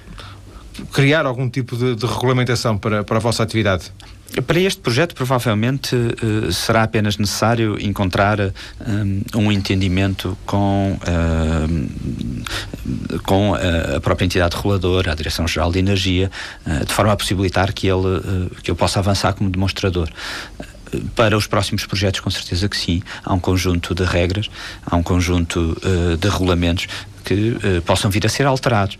criar 0.92 1.26
algum 1.26 1.48
tipo 1.48 1.76
de, 1.76 1.94
de 1.94 2.06
regulamentação 2.06 2.78
para, 2.78 3.04
para 3.04 3.16
a 3.16 3.20
vossa 3.20 3.42
atividade? 3.42 3.92
Para 4.46 4.58
este 4.60 4.80
projeto, 4.80 5.14
provavelmente 5.14 5.94
uh, 5.94 6.50
será 6.50 6.84
apenas 6.84 7.18
necessário 7.18 7.78
encontrar 7.78 8.38
um, 8.40 9.22
um 9.34 9.52
entendimento 9.52 10.38
com, 10.46 10.98
uh, 11.02 11.68
com 13.24 13.54
a 13.54 14.00
própria 14.00 14.24
entidade 14.24 14.56
reguladora, 14.56 15.12
a 15.12 15.14
Direção-Geral 15.14 15.70
de 15.70 15.80
Energia, 15.80 16.30
uh, 16.66 16.86
de 16.86 16.94
forma 16.94 17.12
a 17.12 17.16
possibilitar 17.16 17.74
que 17.74 17.86
ele, 17.86 18.50
que 18.62 18.70
ele 18.70 18.78
possa 18.78 19.00
avançar 19.00 19.34
como 19.34 19.50
demonstrador 19.50 20.08
para 21.14 21.36
os 21.36 21.46
próximos 21.46 21.86
projetos, 21.86 22.20
com 22.20 22.30
certeza 22.30 22.68
que 22.68 22.76
sim. 22.76 23.02
Há 23.24 23.32
um 23.32 23.40
conjunto 23.40 23.94
de 23.94 24.04
regras, 24.04 24.48
há 24.84 24.96
um 24.96 25.02
conjunto 25.02 25.76
uh, 25.82 26.16
de 26.16 26.28
regulamentos 26.28 26.86
que 27.22 27.50
uh, 27.50 27.82
possam 27.82 28.10
vir 28.10 28.26
a 28.26 28.28
ser 28.28 28.46
alterados 28.46 28.98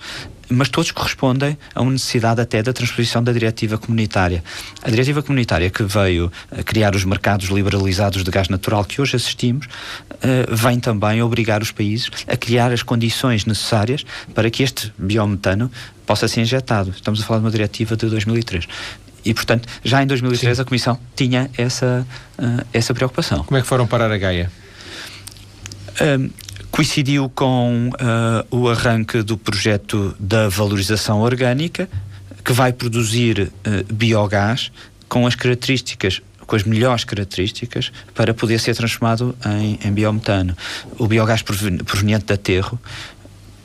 mas 0.53 0.69
todos 0.69 0.91
correspondem 0.91 1.57
a 1.75 1.81
uma 1.81 1.93
necessidade 1.93 2.41
até 2.41 2.63
da 2.63 2.73
transposição 2.73 3.23
da 3.23 3.33
diretiva 3.33 3.79
comunitária. 3.79 4.45
A 4.83 4.91
diretiva 4.91 5.23
comunitária 5.23 5.71
que 5.71 5.83
veio 5.83 6.31
a 6.51 6.63
criar 6.63 6.95
os 6.95 7.05
mercados 7.05 7.49
liberalizados 7.49 8.23
de 8.23 8.31
gás 8.31 8.49
natural 8.49 8.85
que 8.85 9.01
hoje 9.01 9.17
assistimos, 9.17 9.67
uh, 9.67 10.55
vem 10.55 10.79
também 10.79 11.23
obrigar 11.23 11.63
os 11.63 11.71
países 11.71 12.11
a 12.27 12.37
criar 12.37 12.73
as 12.73 12.83
condições 12.83 13.45
necessárias 13.47 14.05
para 14.35 14.51
que 14.51 14.63
este 14.63 14.93
biometano 14.99 15.71
possa 16.07 16.29
ser 16.29 16.43
injetado. 16.43 16.91
Estamos 16.91 17.23
a 17.23 17.25
falar 17.25 17.41
de 17.41 17.47
uma 17.47 17.51
diretiva 17.51 17.97
de 17.97 18.07
2003. 18.07 18.67
E, 19.25 19.33
portanto, 19.33 19.69
já 19.85 20.03
em 20.03 20.07
2003 20.07 20.57
Sim. 20.57 20.63
a 20.63 20.65
Comissão 20.65 20.99
tinha 21.15 21.51
essa, 21.57 22.07
uh, 22.39 22.67
essa 22.73 22.93
preocupação. 22.93 23.45
Como 23.45 23.57
é 23.57 23.63
que 23.63 23.67
foram 23.67 23.87
parar 23.87 24.11
a 24.11 24.19
Gaia? 24.19 24.51
Uh, 25.93 26.31
coincidiu 26.73 27.29
com 27.29 27.91
uh, 27.91 28.57
o 28.57 28.69
arranque 28.69 29.23
do 29.23 29.39
projeto 29.39 30.17
da 30.19 30.49
valorização 30.49 31.21
orgânica, 31.21 31.89
que 32.45 32.53
vai 32.53 32.73
produzir 32.73 33.53
biogás 33.89 34.73
com 35.09 35.29
as 35.29 35.37
características 35.37 36.21
com 36.45 36.57
as 36.57 36.65
melhores 36.65 37.05
características 37.05 37.93
para 38.15 38.35
poder 38.35 38.59
ser 38.59 38.75
transformado 38.75 39.35
em, 39.47 39.79
em 39.83 39.93
biometano. 39.93 40.57
O 40.99 41.07
biogás 41.07 41.41
proveniente 41.41 42.27
de 42.27 42.33
aterro 42.35 42.81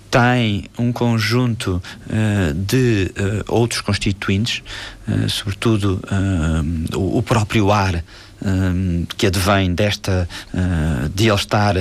tem 0.10 0.66
um 0.78 0.92
conjunto 0.92 1.82
uh, 2.06 2.54
de 2.54 3.12
uh, 3.12 3.44
outros 3.54 3.82
constituintes, 3.82 4.64
uh, 5.08 5.30
sobretudo 5.30 6.02
o, 6.96 7.18
o, 7.18 7.22
próprio 7.22 7.72
ar. 7.72 8.04
Que 9.18 9.28
advém 9.28 9.74
desta 9.74 10.28
de 11.14 11.28
ele 11.28 11.36
estar 11.36 11.76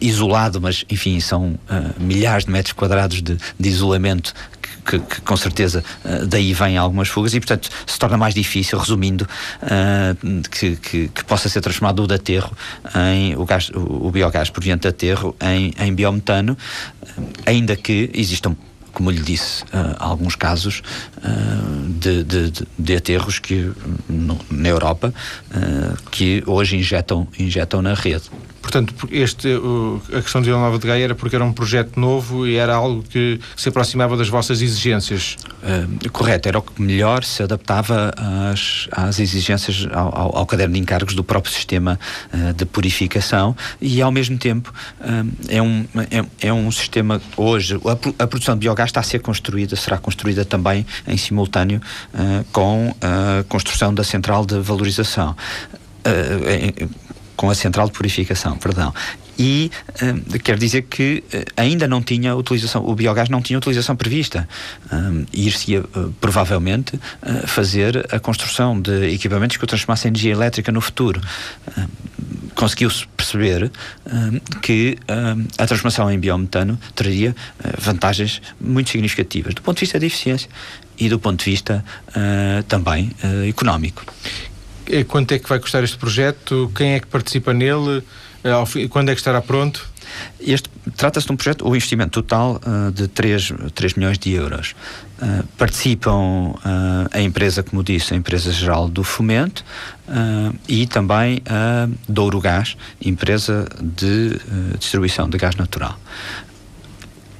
isolado, 0.00 0.60
mas 0.60 0.84
enfim 0.90 1.18
são 1.20 1.58
milhares 1.98 2.44
de 2.44 2.50
metros 2.50 2.72
quadrados 2.72 3.22
de, 3.22 3.36
de 3.58 3.68
isolamento 3.68 4.34
que, 4.84 4.98
que, 4.98 5.20
com 5.22 5.36
certeza 5.36 5.82
daí 6.28 6.52
vêm 6.52 6.76
algumas 6.76 7.08
fugas 7.08 7.34
e, 7.34 7.40
portanto, 7.40 7.70
se 7.86 7.98
torna 7.98 8.16
mais 8.16 8.34
difícil, 8.34 8.78
resumindo, 8.78 9.26
que, 10.50 10.76
que, 10.76 11.08
que, 11.08 11.24
possa 11.24 11.48
ser 11.48 11.60
transformado 11.60 12.02
o 12.02 12.06
de 12.06 12.14
aterro 12.14 12.54
em 12.94 13.34
o, 13.36 13.44
gás, 13.44 13.70
o, 13.70 14.06
o 14.06 14.10
biogás 14.10 14.50
proveniente 14.50 14.82
de 14.82 14.88
aterro 14.88 15.34
em, 15.40 15.72
em 15.78 15.94
biometano, 15.94 16.56
ainda 17.46 17.76
que 17.76 18.10
existam 18.14 18.54
como 18.94 19.10
lhe 19.10 19.20
disse, 19.20 19.64
uh, 19.64 19.96
alguns 19.98 20.36
casos 20.36 20.82
uh, 21.18 21.88
de, 21.88 22.22
de, 22.24 22.52
de, 22.78 22.96
aterros 22.96 23.38
que, 23.38 23.72
no, 24.08 24.38
na 24.50 24.68
Europa 24.68 25.12
uh, 25.50 26.10
que 26.10 26.42
hoje 26.46 26.76
injetam, 26.76 27.26
injetam 27.38 27.82
na 27.82 27.94
rede. 27.94 28.30
Portanto, 28.64 28.94
este, 29.12 29.48
a 30.10 30.22
questão 30.22 30.40
de 30.40 30.46
Vila 30.46 30.58
Nova 30.58 30.78
de 30.78 30.86
Gaia 30.86 31.04
era 31.04 31.14
porque 31.14 31.36
era 31.36 31.44
um 31.44 31.52
projeto 31.52 32.00
novo 32.00 32.46
e 32.46 32.56
era 32.56 32.74
algo 32.74 33.02
que 33.02 33.38
se 33.54 33.68
aproximava 33.68 34.16
das 34.16 34.30
vossas 34.30 34.62
exigências. 34.62 35.36
Uh, 35.62 36.10
correto, 36.10 36.48
era 36.48 36.58
o 36.58 36.62
que 36.62 36.80
melhor 36.80 37.24
se 37.24 37.42
adaptava 37.42 38.10
às, 38.16 38.88
às 38.90 39.20
exigências, 39.20 39.86
ao, 39.92 40.38
ao, 40.38 40.46
caderno 40.46 40.72
de 40.72 40.80
encargos 40.80 41.14
do 41.14 41.22
próprio 41.22 41.52
sistema 41.52 42.00
uh, 42.32 42.54
de 42.54 42.64
purificação 42.64 43.54
e, 43.82 44.00
ao 44.00 44.10
mesmo 44.10 44.38
tempo, 44.38 44.72
uh, 44.98 45.30
é, 45.46 45.60
um, 45.60 45.84
é, 46.10 46.48
é, 46.48 46.52
um 46.52 46.72
sistema. 46.72 47.20
Hoje, 47.36 47.78
a, 47.84 48.24
a, 48.24 48.26
produção 48.26 48.54
de 48.54 48.60
biogás 48.60 48.88
está 48.88 49.00
a 49.00 49.02
ser 49.02 49.18
construída, 49.18 49.76
será 49.76 49.98
construída 49.98 50.42
também 50.42 50.86
em 51.06 51.18
simultâneo 51.18 51.82
com 52.50 52.96
a 53.02 53.44
construção 53.44 53.92
da 53.92 54.02
central 54.02 54.46
de 54.46 54.58
valorização 54.60 55.36
com 57.36 57.50
a 57.50 57.54
central 57.54 57.86
de 57.86 57.92
purificação, 57.92 58.56
perdão. 58.56 58.92
E 59.38 59.70
uh, 60.00 60.38
quer 60.38 60.56
dizer 60.58 60.82
que 60.82 61.24
uh, 61.32 61.52
ainda 61.56 61.88
não 61.88 62.02
tinha 62.02 62.34
utilização, 62.36 62.86
o 62.86 62.94
biogás 62.94 63.28
não 63.28 63.42
tinha 63.42 63.58
utilização 63.58 63.96
prevista. 63.96 64.48
Um, 64.92 65.24
e 65.32 65.48
ir-se-ia 65.48 65.80
uh, 65.80 66.14
provavelmente 66.20 66.98
fazer 67.46 68.06
a 68.14 68.20
construção 68.20 68.80
de 68.80 69.12
equipamentos 69.12 69.56
que 69.56 69.64
o 69.64 69.66
transformassem 69.66 70.08
em 70.08 70.12
energia 70.12 70.32
elétrica 70.32 70.70
no 70.70 70.80
futuro. 70.80 71.20
Conseguiu-se 72.54 73.06
perceber 73.16 73.70
que 74.62 74.96
a 75.58 75.66
transformação 75.66 76.10
em 76.10 76.18
biometano 76.18 76.78
teria 76.94 77.34
vantagens 77.78 78.40
muito 78.60 78.90
significativas 78.90 79.54
do 79.54 79.62
ponto 79.62 79.76
de 79.76 79.80
vista 79.80 79.98
da 79.98 80.06
eficiência 80.06 80.48
e 80.98 81.08
do 81.08 81.18
ponto 81.18 81.44
de 81.44 81.50
vista 81.50 81.84
também 82.68 83.10
económico. 83.48 84.04
Quanto 85.08 85.32
é 85.32 85.38
que 85.38 85.48
vai 85.48 85.58
custar 85.58 85.82
este 85.82 85.96
projeto? 85.96 86.70
Quem 86.74 86.94
é 86.94 87.00
que 87.00 87.06
participa 87.06 87.52
nele? 87.52 88.02
Eh, 88.44 88.88
quando 88.88 89.08
é 89.08 89.14
que 89.14 89.20
estará 89.20 89.40
pronto? 89.40 89.88
Este 90.38 90.68
trata-se 90.96 91.26
de 91.26 91.32
um 91.32 91.36
projeto, 91.36 91.66
o 91.66 91.74
investimento 91.74 92.22
total 92.22 92.60
uh, 92.66 92.92
de 92.92 93.08
3, 93.08 93.52
3 93.74 93.94
milhões 93.94 94.18
de 94.18 94.32
euros. 94.32 94.74
Uh, 95.18 95.44
participam 95.56 96.50
uh, 96.50 97.08
a 97.10 97.20
empresa, 97.20 97.62
como 97.62 97.82
disse, 97.82 98.12
a 98.12 98.16
empresa 98.16 98.52
geral 98.52 98.88
do 98.88 99.02
Fomento 99.02 99.64
e 100.68 100.86
também 100.86 101.40
a 101.46 101.88
Douro 102.06 102.38
Gás, 102.38 102.76
empresa 103.00 103.66
de 103.80 104.38
distribuição 104.78 105.30
de 105.30 105.38
gás 105.38 105.56
natural. 105.56 105.98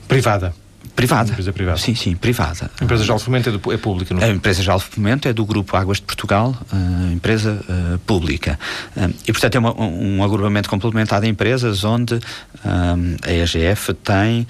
Privada? 0.09 0.55
Privada. 0.95 1.33
Empresa 1.33 1.53
privada. 1.53 1.79
Sim, 1.79 1.95
sim, 1.95 2.15
privada. 2.15 2.71
A 2.81 2.85
empresa 2.85 3.05
de 3.05 3.19
Fomento 3.19 3.49
é, 3.49 3.53
do, 3.53 3.73
é 3.73 3.77
pública, 3.77 4.15
não 4.15 4.23
é? 4.23 4.27
A 4.27 4.29
empresa 4.29 4.63
de 4.63 4.85
Fomento 4.85 5.29
é 5.29 5.33
do 5.33 5.45
Grupo 5.45 5.77
Águas 5.77 5.99
de 5.99 6.05
Portugal, 6.05 6.57
uh, 6.73 7.13
empresa 7.13 7.61
uh, 7.69 7.99
pública. 8.01 8.59
Uh, 8.97 9.13
e, 9.27 9.33
portanto, 9.33 9.57
é 9.57 9.59
uma, 9.59 9.81
um, 9.81 10.23
agrupamento 10.23 10.71
complementar 10.71 11.21
de 11.21 11.29
empresas 11.29 11.83
onde 11.83 12.19
a 12.65 13.31
EGF 13.31 13.93
tem 13.93 14.47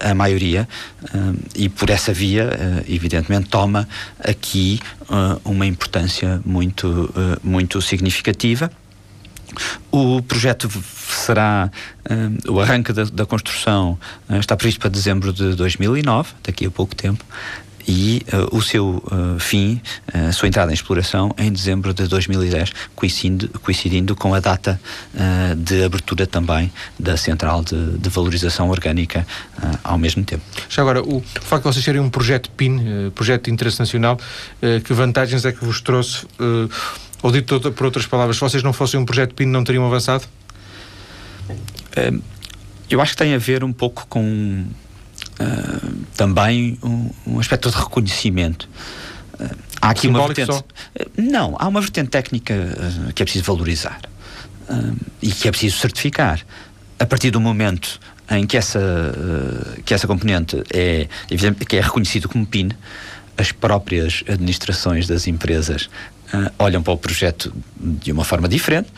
a 0.00 0.12
maioria 0.14 0.68
e, 1.54 1.68
por 1.68 1.90
essa 1.90 2.12
via, 2.12 2.50
evidentemente, 2.88 3.48
toma 3.48 3.88
aqui 4.18 4.80
uma 5.44 5.64
importância 5.64 6.40
muito, 6.44 7.08
muito 7.44 7.80
significativa. 7.80 8.68
O 9.90 10.22
projeto 10.22 10.70
será 11.08 11.70
uh, 12.10 12.52
o 12.52 12.60
arranque 12.60 12.92
da, 12.92 13.04
da 13.04 13.26
construção 13.26 13.98
uh, 14.28 14.36
está 14.36 14.56
previsto 14.56 14.80
para 14.80 14.90
dezembro 14.90 15.32
de 15.32 15.54
2009, 15.54 16.30
daqui 16.42 16.66
a 16.66 16.70
pouco 16.70 16.94
tempo, 16.94 17.24
e 17.88 18.22
uh, 18.32 18.56
o 18.56 18.60
seu 18.60 19.02
uh, 19.06 19.38
fim, 19.38 19.80
a 20.12 20.32
sua 20.32 20.48
entrada 20.48 20.72
em 20.72 20.74
exploração 20.74 21.32
em 21.38 21.52
dezembro 21.52 21.94
de 21.94 22.06
2010, 22.08 22.72
coincidindo, 22.94 23.48
coincidindo 23.60 24.16
com 24.16 24.34
a 24.34 24.40
data 24.40 24.80
de 25.56 25.84
abertura 25.84 26.26
também 26.26 26.72
da 26.98 27.16
central 27.16 27.62
de, 27.62 27.98
de 27.98 28.08
valorização 28.08 28.68
orgânica 28.68 29.26
ao 29.82 29.98
mesmo 29.98 30.24
tempo. 30.24 30.42
Já 30.68 30.82
agora, 30.82 31.02
o, 31.02 31.22
facto 31.40 31.64
de 31.64 31.74
vocês 31.74 31.84
serem 31.84 32.00
um 32.00 32.10
projeto 32.10 32.50
PIN, 32.50 33.10
projeto 33.14 33.44
de 33.44 33.50
interesse 33.50 33.78
nacional, 33.78 34.18
que 34.84 34.92
vantagens 34.92 35.44
é 35.44 35.52
que 35.52 35.64
vos 35.64 35.80
trouxe? 35.80 36.26
Ou 37.22 37.32
dito 37.32 37.60
por 37.72 37.86
outras 37.86 38.06
palavras, 38.06 38.36
se 38.36 38.40
vocês 38.40 38.62
não 38.62 38.72
fossem 38.72 38.98
um 39.00 39.04
projeto 39.04 39.34
PIN, 39.34 39.46
não 39.46 39.64
teriam 39.64 39.86
avançado? 39.86 40.24
eu 42.90 43.00
acho 43.00 43.12
que 43.12 43.18
tem 43.18 43.34
a 43.34 43.38
ver 43.38 43.64
um 43.64 43.72
pouco 43.72 44.06
com 44.06 44.66
uh, 45.40 45.96
também 46.16 46.78
um, 46.82 47.10
um, 47.26 47.40
aspecto 47.40 47.70
de 47.70 47.76
reconhecimento. 47.76 48.68
Uh, 49.40 49.56
há 49.80 49.90
aqui 49.90 50.02
Simbólico 50.02 50.28
uma 50.28 50.34
vertente. 50.34 50.54
Só? 50.54 50.64
não, 51.16 51.56
há 51.58 51.66
uma 51.68 51.80
vertente 51.80 52.10
técnica 52.10 52.54
que 53.14 53.22
é 53.22 53.24
preciso 53.24 53.44
valorizar 53.44 54.00
e 55.22 55.30
que 55.30 55.48
é 55.48 55.50
preciso 55.50 55.78
certificar. 55.78 56.44
A 56.98 57.06
partir 57.06 57.30
do 57.30 57.40
momento 57.40 58.00
em 58.30 58.46
que 58.46 58.56
essa, 58.56 58.80
que 59.84 59.94
essa 59.94 60.06
componente 60.06 60.62
é, 60.72 61.06
que 61.68 61.76
é 61.76 61.80
reconhecido 61.80 62.28
como 62.28 62.44
PIN, 62.46 62.70
as 63.38 63.52
próprias 63.52 64.24
administrações 64.28 65.06
das 65.06 65.26
empresas 65.26 65.88
olham 66.58 66.82
para 66.82 66.92
o 66.92 66.98
projeto 66.98 67.52
de 67.78 68.12
uma 68.12 68.24
forma 68.24 68.48
diferente, 68.48 68.88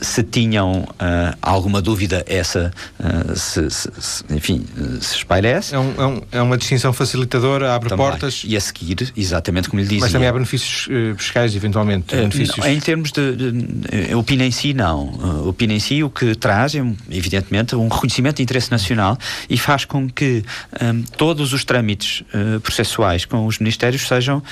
se 0.00 0.22
tinham 0.22 0.82
uh, 0.82 1.36
alguma 1.40 1.80
dúvida, 1.80 2.24
essa 2.26 2.72
uh, 2.98 3.36
se, 3.36 3.70
se, 3.70 3.90
se, 3.98 4.24
enfim, 4.30 4.64
se 5.00 5.16
esparece. 5.16 5.74
É, 5.74 5.78
um, 5.78 5.94
é, 5.96 6.06
um, 6.06 6.22
é, 6.32 6.42
uma 6.42 6.56
distinção 6.56 6.92
facilitadora, 6.92 7.74
abre 7.74 7.88
também. 7.88 8.06
portas. 8.06 8.42
E 8.44 8.56
a 8.56 8.60
seguir, 8.60 9.12
exatamente 9.16 9.68
como 9.68 9.80
lhe 9.80 9.86
dizia. 9.86 10.00
Mas 10.00 10.12
também 10.12 10.28
há 10.28 10.32
benefícios 10.32 10.86
uh, 10.86 11.16
fiscais, 11.16 11.54
eventualmente. 11.54 12.14
benefícios... 12.14 12.56
Não, 12.56 12.66
em 12.66 12.80
termos 12.80 13.12
de, 13.12 13.36
de, 13.36 13.52
de. 13.52 14.14
O 14.14 14.22
PIN 14.22 14.42
em 14.42 14.50
si, 14.50 14.74
não. 14.74 15.46
o 15.46 15.52
PIN 15.52 15.72
em 15.72 15.80
si, 15.80 16.02
o 16.02 16.10
que 16.10 16.34
traz 16.34 16.74
é, 16.74 16.84
evidentemente, 17.10 17.74
um 17.74 17.88
reconhecimento 17.88 18.36
de 18.36 18.42
interesse 18.42 18.70
nacional 18.70 19.18
e 19.48 19.56
faz 19.56 19.84
com 19.84 20.08
que 20.08 20.44
um, 20.82 21.02
todos 21.16 21.52
os 21.52 21.64
trâmites 21.64 22.22
processuais 22.62 23.24
com 23.24 23.46
os 23.46 23.58
ministérios 23.58 24.06
sejam 24.06 24.42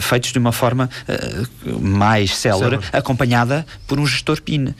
feitos 0.00 0.32
de 0.32 0.38
uma 0.38 0.52
forma 0.52 0.88
mais 1.80 2.36
célere, 2.36 2.78
acompanhada 2.92 3.66
por 3.86 3.98
um 3.98 4.06
gestor 4.06 4.40
PIN. 4.42 4.74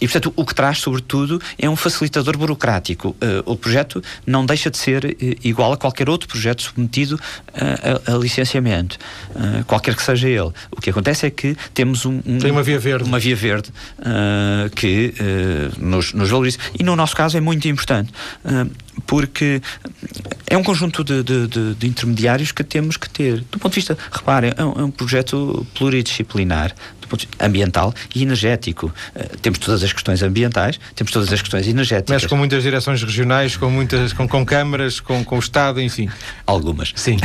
E, 0.00 0.06
portanto, 0.06 0.32
o 0.36 0.44
que 0.44 0.54
traz, 0.54 0.78
sobretudo, 0.78 1.40
é 1.58 1.68
um 1.70 1.76
facilitador 1.76 2.36
burocrático. 2.36 3.10
Uh, 3.10 3.16
o 3.46 3.56
projeto 3.56 4.02
não 4.26 4.44
deixa 4.44 4.70
de 4.70 4.76
ser 4.76 5.04
uh, 5.04 5.16
igual 5.42 5.72
a 5.72 5.76
qualquer 5.76 6.10
outro 6.10 6.28
projeto 6.28 6.62
submetido 6.62 7.14
uh, 7.14 8.10
a, 8.10 8.14
a, 8.14 8.18
licenciamento, 8.18 8.98
qualquer 9.66 9.94
que 9.94 10.02
seja 10.02 10.28
ele. 10.28 10.50
O 10.70 10.80
que 10.80 10.90
acontece 10.90 11.26
é 11.26 11.30
que 11.30 11.56
temos 11.72 12.04
um, 12.04 12.20
um 12.26 12.38
Tem 12.38 12.50
uma 12.50 12.62
via 12.62 12.78
verde. 12.78 13.08
Uma 13.08 13.18
via 13.18 13.36
verde 13.36 13.70
que 14.76 15.14
nos, 15.78 16.12
nos 16.12 16.30
valoriza. 16.30 16.58
E 16.78 16.82
no 16.82 16.94
nosso 16.94 17.16
caso 17.16 17.36
é 17.36 17.40
muito 17.40 17.66
importante 17.68 18.12
porque 19.06 19.60
é 20.46 20.56
um 20.56 20.62
conjunto 20.62 21.02
de, 21.02 21.22
de, 21.22 21.46
de, 21.46 21.74
de, 21.74 21.86
intermediários 21.86 22.52
que 22.52 22.62
temos 22.62 22.96
que 22.96 23.08
ter. 23.08 23.40
Do 23.50 23.58
ponto 23.58 23.72
de 23.72 23.76
vista, 23.76 23.98
reparem, 24.10 24.52
é 24.56 24.64
um, 24.64 24.72
é 24.72 24.84
um 24.84 24.90
projeto 24.90 25.66
pluridisciplinar, 25.74 26.74
do 27.04 27.08
ponto 27.08 27.20
de 27.20 27.26
vista 27.26 27.44
ambiental 27.44 27.94
e 28.14 28.22
energético. 28.22 28.92
Uh, 29.14 29.36
temos 29.38 29.58
todas 29.58 29.82
as 29.82 29.92
questões 29.92 30.22
ambientais, 30.22 30.78
temos 30.94 31.12
todas 31.12 31.32
as 31.32 31.40
questões 31.40 31.66
energéticas. 31.66 32.22
Mas 32.22 32.26
com 32.26 32.36
muitas 32.36 32.62
direções 32.62 33.02
regionais, 33.02 33.56
com 33.56 33.70
muitas, 33.70 34.12
com, 34.12 34.26
com 34.26 34.44
câmaras, 34.44 35.00
com, 35.00 35.24
com 35.24 35.36
o 35.36 35.38
Estado, 35.38 35.80
enfim. 35.80 36.08
Algumas. 36.46 36.92
Sim. 36.96 37.18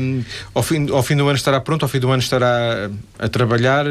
um, 0.00 0.24
ao, 0.54 0.62
fim, 0.62 0.90
ao 0.90 1.02
fim 1.02 1.16
do 1.16 1.26
ano 1.26 1.36
estará 1.36 1.60
pronto, 1.60 1.84
ao 1.84 1.88
fim 1.88 1.98
do 1.98 2.10
ano 2.10 2.22
estará 2.22 2.90
a, 3.18 3.24
a 3.26 3.28
trabalhar. 3.28 3.84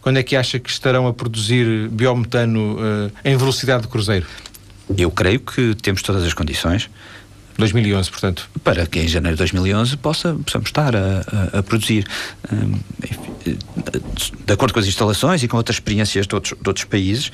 Quando 0.00 0.18
é 0.18 0.22
que 0.22 0.36
acha 0.36 0.58
que 0.58 0.70
estarão 0.70 1.06
a 1.06 1.12
produzir 1.12 1.88
biometano 1.88 2.76
uh, 2.76 3.12
em 3.24 3.36
velocidade 3.36 3.82
de 3.82 3.88
cruzeiro? 3.88 4.26
Eu 4.96 5.10
creio 5.10 5.40
que 5.40 5.74
temos 5.76 6.02
todas 6.02 6.24
as 6.24 6.34
condições 6.34 6.90
2011, 7.60 8.10
portanto. 8.10 8.50
Para 8.64 8.86
que 8.86 8.98
em 9.00 9.08
janeiro 9.08 9.36
de 9.36 9.38
2011 9.38 9.96
possa, 9.96 10.34
possamos 10.34 10.68
estar 10.68 10.94
a, 10.96 11.24
a, 11.54 11.58
a 11.58 11.62
produzir. 11.62 12.06
Um, 12.52 12.78
de 14.46 14.52
acordo 14.52 14.74
com 14.74 14.80
as 14.80 14.86
instalações 14.86 15.42
e 15.42 15.48
com 15.48 15.56
outras 15.56 15.76
experiências 15.76 16.26
de 16.26 16.34
outros, 16.34 16.54
de 16.60 16.68
outros 16.68 16.84
países, 16.84 17.32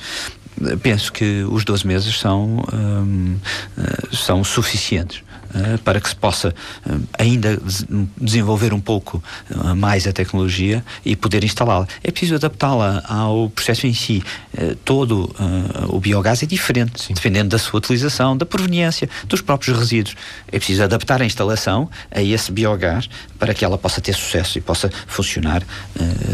penso 0.81 1.11
que 1.11 1.43
os 1.49 1.63
12 1.65 1.85
meses 1.85 2.17
são, 2.17 2.63
um, 2.73 3.37
são 4.11 4.43
suficientes. 4.43 5.23
Eh, 5.53 5.77
para 5.83 6.01
que 6.01 6.09
se 6.09 6.15
possa 6.15 6.53
uh, 6.85 7.07
ainda 7.17 7.59
desenvolver 8.19 8.73
um 8.73 8.81
pouco 8.81 9.23
uh, 9.49 9.75
mais 9.75 10.05
a 10.05 10.11
tecnologia 10.11 10.83
e 11.05 11.15
poder 11.15 11.43
instalá-la. 11.43 11.87
É 12.03 12.11
preciso 12.11 12.35
adaptá-la 12.35 13.03
ao 13.07 13.49
processo 13.49 13.87
em 13.87 13.93
si. 13.93 14.23
todo 14.83 15.33
o 15.89 15.99
biogás 15.99 16.41
é 16.43 16.45
diferente, 16.45 17.03
Sim. 17.03 17.13
dependendo 17.13 17.49
da 17.49 17.59
sua 17.59 17.77
utilização, 17.77 18.35
da 18.35 18.45
proveniência, 18.45 19.09
dos 19.25 19.41
próprios 19.41 19.77
resíduos. 19.77 20.15
É 20.51 20.57
preciso 20.57 20.83
adaptar 20.83 21.21
a 21.21 21.25
instalação 21.25 21.89
a 22.11 22.21
esse 22.21 22.51
biogás 22.51 23.09
para 23.37 23.53
que 23.53 23.63
ela 23.63 23.77
possa 23.77 24.01
ter 24.01 24.13
sucesso 24.13 24.57
e 24.57 24.61
possa 24.61 24.89
funcionar 25.05 25.63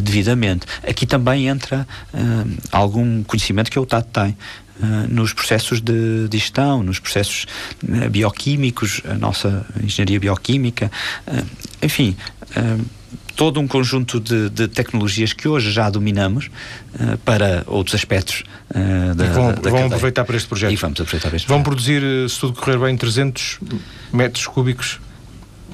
devidamente. 0.01 0.65
Aqui 0.87 1.05
também 1.05 1.47
entra 1.47 1.85
algum 2.71 3.23
conhecimento 3.23 3.69
que 3.69 3.79
o 3.79 3.85
TAT 3.85 4.07
tem. 4.11 4.37
Uh, 4.81 5.07
nos 5.07 5.33
processos 5.33 5.79
de, 5.79 6.27
de 6.27 6.37
gestão, 6.39 6.81
nos 6.81 6.97
processos 6.97 7.45
uh, 7.83 8.09
bioquímicos, 8.09 9.01
a 9.05 9.13
nossa 9.13 9.63
engenharia 9.81 10.19
bioquímica, 10.19 10.91
uh, 11.27 11.45
enfim, 11.79 12.17
todo 13.35 13.59
um 13.59 13.67
conjunto 13.67 14.19
de, 14.19 14.49
de, 14.49 14.67
tecnologias 14.67 15.31
que 15.31 15.47
hoje 15.47 15.71
já 15.71 15.89
dominamos 15.89 16.49
para 17.23 17.63
outros 17.67 17.95
aspectos 17.95 18.43
da, 19.15 19.25
e 19.25 19.29
vão, 19.29 19.53
da 19.53 19.69
vão 19.69 19.85
aproveitar 19.85 20.23
para 20.23 20.37
este 20.37 20.47
projeto. 20.47 20.73
E 20.73 20.75
vamos 20.75 20.99
aproveitar 20.99 21.29
para 21.29 21.37
este 21.37 21.47
Vão 21.47 21.63
projeto. 21.63 21.99
produzir, 22.01 22.29
se 22.29 22.39
tudo 22.39 22.53
correr 22.53 22.77
bem, 22.77 22.95
300 22.95 23.59
metros 24.11 24.47
cúbicos 24.47 24.99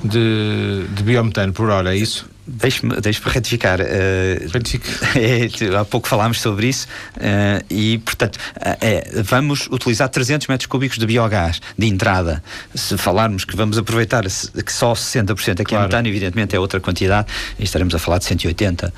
de, 0.04 0.86
de 0.95 1.04
biometano 1.04 1.54
por 1.54 1.70
hora, 1.70 1.93
é 1.93 1.97
isso? 1.97 2.30
Deixe-me 2.52 3.00
deixe 3.00 3.22
retificar. 3.26 3.80
Uh, 3.80 3.84
é, 5.16 5.78
há 5.78 5.86
pouco 5.86 6.08
falámos 6.08 6.41
sobre 6.41 6.68
isso 6.68 6.88
uh, 7.18 7.64
e, 7.70 8.00
portanto, 8.00 8.36
uh, 8.36 8.78
é, 8.82 9.22
vamos 9.24 9.68
utilizar 9.68 10.10
300 10.10 10.47
metros 10.47 10.66
cúbicos 10.66 10.97
de 10.97 11.06
biogás 11.06 11.62
de 11.78 11.88
entrada. 11.88 12.43
Se 12.74 12.97
falarmos 12.97 13.45
que 13.45 13.56
vamos 13.56 13.78
aproveitar 13.78 14.24
que 14.24 14.74
só 14.74 14.93
60% 14.93 15.62
aqui 15.62 15.66
claro. 15.66 15.84
é 15.84 15.88
metano, 15.88 16.08
evidentemente 16.08 16.56
é 16.56 16.60
outra 16.60 16.80
quantidade, 16.80 17.28
e 17.60 17.64
estaremos 17.64 17.93
a 17.93 18.00
falar 18.00 18.18
de 18.18 18.26
180, 18.26 18.93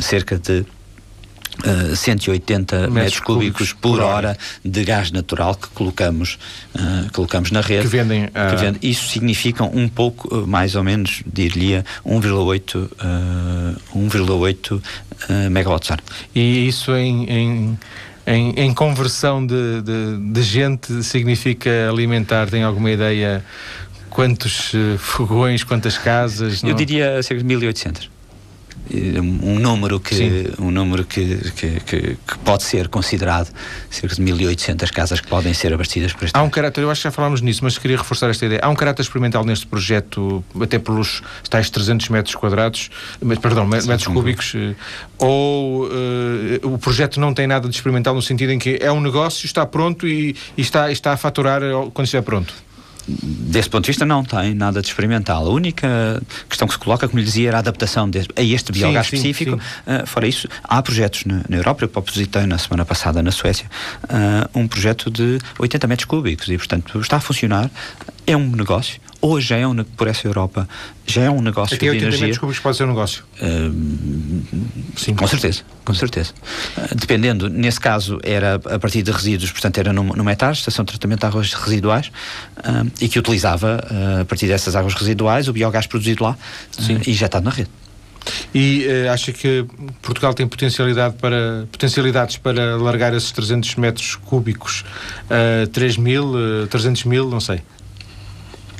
cerca 0.00 0.38
de 0.38 0.64
Uh, 1.58 1.94
180 1.94 2.76
metros, 2.76 2.94
metros 2.94 3.20
cúbicos, 3.20 3.72
por, 3.72 3.96
por 3.96 4.00
hora, 4.00 4.28
hora 4.28 4.38
de 4.64 4.84
gás 4.84 5.10
natural 5.10 5.54
que 5.54 5.68
colocamos, 5.68 6.38
uh, 6.74 7.12
colocamos 7.12 7.50
na 7.50 7.60
rede. 7.60 7.82
Que 7.82 7.88
vendem. 7.88 8.24
Uh... 8.26 8.50
Que 8.50 8.56
vendem. 8.56 8.80
Isso 8.82 9.08
significa 9.08 9.64
um 9.64 9.88
pouco, 9.88 10.46
mais 10.46 10.74
ou 10.74 10.82
menos, 10.82 11.22
diria 11.26 11.84
1,8 12.06 12.88
1,8 13.94 14.82
megawatts 15.50 15.90
hora. 15.90 16.02
E 16.34 16.66
isso 16.66 16.94
em, 16.94 17.24
em... 17.24 17.78
Em, 18.26 18.50
em, 18.50 18.74
conversão 18.74 19.44
de, 19.44 19.82
de, 19.82 20.32
de, 20.32 20.42
gente 20.42 21.02
significa 21.02 21.88
alimentar? 21.90 22.48
Tem 22.48 22.62
alguma 22.62 22.90
ideia 22.90 23.42
quantos 24.08 24.72
fogões, 24.98 25.64
quantas 25.64 25.98
casas? 25.98 26.62
Eu 26.62 26.74
diria 26.74 27.20
cerca 27.22 27.42
de 27.42 27.48
1800 27.48 28.19
um 28.92 29.58
número 29.58 30.00
que 30.00 30.52
um 30.58 30.70
número 30.70 31.04
que, 31.04 31.36
que, 31.52 31.80
que, 31.80 32.00
que, 32.00 32.38
pode 32.44 32.62
ser 32.64 32.88
considerado 32.88 33.50
cerca 33.88 34.14
de 34.14 34.22
1800 34.22 34.90
casas 34.90 35.20
que 35.20 35.28
podem 35.28 35.54
ser 35.54 35.72
abastecidas 35.72 36.12
por 36.12 36.24
este 36.24 36.36
Há 36.36 36.42
um 36.42 36.50
caráter, 36.50 36.82
eu 36.82 36.90
acho 36.90 37.00
que 37.00 37.04
já 37.04 37.10
falámos 37.10 37.40
nisso, 37.40 37.60
mas 37.62 37.78
queria 37.78 37.96
reforçar 37.96 38.30
esta 38.30 38.46
ideia. 38.46 38.60
Há 38.62 38.68
um 38.68 38.74
caráter 38.74 39.02
experimental 39.02 39.44
neste 39.44 39.66
projeto, 39.66 40.44
até 40.60 40.78
pelos 40.78 41.22
tais 41.48 41.70
300 41.70 42.08
metros 42.08 42.34
quadrados, 42.34 42.90
mas, 43.20 43.38
perdão, 43.38 43.64
Sim, 43.80 43.88
metros 43.88 44.06
cúbicos, 44.06 44.52
eh, 44.54 44.74
ou 45.18 45.86
uh, 45.86 45.90
o 46.62 46.78
projeto 46.78 47.20
não 47.20 47.32
tem 47.32 47.46
nada 47.46 47.68
de 47.68 47.74
experimental 47.74 48.14
no 48.14 48.22
sentido 48.22 48.52
em 48.52 48.58
que 48.58 48.78
é 48.80 48.90
um 48.90 49.00
negócio, 49.00 49.46
está 49.46 49.64
pronto 49.66 50.06
e, 50.06 50.34
e 50.56 50.60
está, 50.60 50.90
está 50.90 51.12
a 51.12 51.16
faturar 51.16 51.60
quando 51.92 52.04
estiver 52.04 52.22
pronto? 52.22 52.54
Desse 53.06 53.68
ponto 53.68 53.84
de 53.84 53.90
vista, 53.90 54.04
não 54.04 54.24
tem 54.24 54.54
nada 54.54 54.80
de 54.80 54.88
experimental. 54.88 55.46
A 55.46 55.50
única 55.50 56.22
questão 56.48 56.66
que 56.66 56.74
se 56.74 56.80
coloca, 56.80 57.08
como 57.08 57.18
lhe 57.18 57.24
dizia, 57.24 57.48
era 57.48 57.58
a 57.58 57.60
adaptação 57.60 58.08
de, 58.08 58.26
a 58.36 58.42
este 58.42 58.72
biogás 58.72 59.06
sim, 59.06 59.16
específico. 59.16 59.52
Sim, 59.52 59.58
sim. 59.58 60.02
Uh, 60.02 60.06
fora 60.06 60.26
isso, 60.26 60.48
há 60.62 60.82
projetos 60.82 61.24
na, 61.24 61.42
na 61.48 61.56
Europa, 61.56 61.84
eu 61.84 61.88
propositei 61.88 62.46
na 62.46 62.58
semana 62.58 62.84
passada 62.84 63.22
na 63.22 63.30
Suécia, 63.30 63.66
uh, 64.04 64.58
um 64.58 64.66
projeto 64.66 65.10
de 65.10 65.38
80 65.58 65.86
metros 65.86 66.04
cúbicos 66.06 66.48
e, 66.48 66.56
portanto, 66.56 66.98
está 67.00 67.16
a 67.16 67.20
funcionar. 67.20 67.70
É 68.26 68.36
um 68.36 68.50
negócio, 68.50 69.00
hoje 69.20 69.48
já 69.48 69.56
é 69.56 69.66
um, 69.66 69.76
por 69.84 70.06
essa 70.08 70.26
Europa, 70.26 70.68
já 71.06 71.22
é 71.22 71.30
um 71.30 71.40
negócio 71.40 71.76
Até 71.76 71.86
de 71.86 71.90
80 71.90 72.04
energia. 72.04 72.26
metros 72.26 72.38
cúbicos 72.38 72.60
pode 72.60 72.76
ser 72.76 72.84
um 72.84 72.88
negócio? 72.88 73.24
Uh, 73.40 74.42
sim. 74.96 75.14
Com 75.14 75.26
certeza, 75.26 75.62
com 75.84 75.94
certeza. 75.94 76.32
Uh, 76.76 76.94
dependendo, 76.94 77.48
nesse 77.48 77.80
caso 77.80 78.18
era 78.22 78.54
a 78.54 78.78
partir 78.78 79.02
de 79.02 79.10
resíduos, 79.10 79.50
portanto 79.50 79.78
era 79.78 79.92
no, 79.92 80.04
no 80.04 80.24
METAR, 80.24 80.52
Estação 80.52 80.84
de 80.84 80.92
Tratamento 80.92 81.20
de 81.20 81.26
Águas 81.26 81.52
Residuais, 81.52 82.10
uh, 82.58 82.90
e 83.00 83.08
que 83.08 83.18
utilizava, 83.18 83.80
a 84.20 84.24
partir 84.24 84.46
dessas 84.46 84.76
águas 84.76 84.94
residuais, 84.94 85.48
o 85.48 85.52
biogás 85.52 85.86
produzido 85.86 86.24
lá 86.24 86.36
e 87.04 87.10
injetado 87.10 87.44
na 87.44 87.50
rede. 87.50 87.70
E 88.54 88.86
uh, 88.86 89.12
acha 89.12 89.32
que 89.32 89.64
Portugal 90.02 90.34
tem 90.34 90.46
potencialidade 90.46 91.16
para, 91.16 91.66
potencialidades 91.70 92.36
para 92.36 92.76
largar 92.76 93.14
esses 93.14 93.30
300 93.32 93.76
metros 93.76 94.16
cúbicos, 94.16 94.84
uh, 95.26 95.66
3 95.68 95.96
mil, 95.96 96.34
uh, 96.34 96.66
300 96.68 97.04
mil, 97.04 97.28
não 97.28 97.40
sei? 97.40 97.62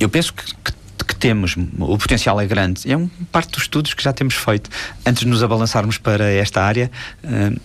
Eu 0.00 0.08
penso 0.08 0.32
que, 0.32 0.44
que, 0.44 0.72
que, 1.06 1.14
temos, 1.14 1.54
o 1.78 1.98
potencial 1.98 2.40
é 2.40 2.46
grande. 2.46 2.90
É 2.90 2.96
um 2.96 3.06
parte 3.30 3.52
dos 3.52 3.62
estudos 3.62 3.92
que 3.92 4.02
já 4.02 4.12
temos 4.12 4.34
feito 4.34 4.70
antes 5.04 5.22
de 5.22 5.28
nos 5.28 5.42
abalançarmos 5.42 5.98
para 5.98 6.24
esta 6.32 6.62
área. 6.62 6.90
Uh, 7.22 7.60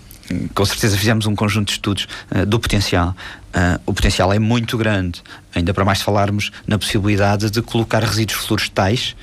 com 0.53 0.65
certeza 0.65 0.97
fizemos 0.97 1.25
um 1.27 1.35
conjunto 1.35 1.67
de 1.67 1.73
estudos 1.73 2.07
uh, 2.31 2.45
do 2.45 2.59
potencial. 2.59 3.15
Uh, 3.55 3.79
o 3.85 3.93
potencial 3.93 4.33
é 4.33 4.39
muito 4.39 4.77
grande, 4.77 5.23
ainda 5.53 5.73
para 5.73 5.85
mais 5.85 6.01
falarmos 6.01 6.51
na 6.67 6.77
possibilidade 6.77 7.49
de 7.49 7.61
colocar 7.61 8.03
resíduos 8.03 8.39
florestais 8.39 9.15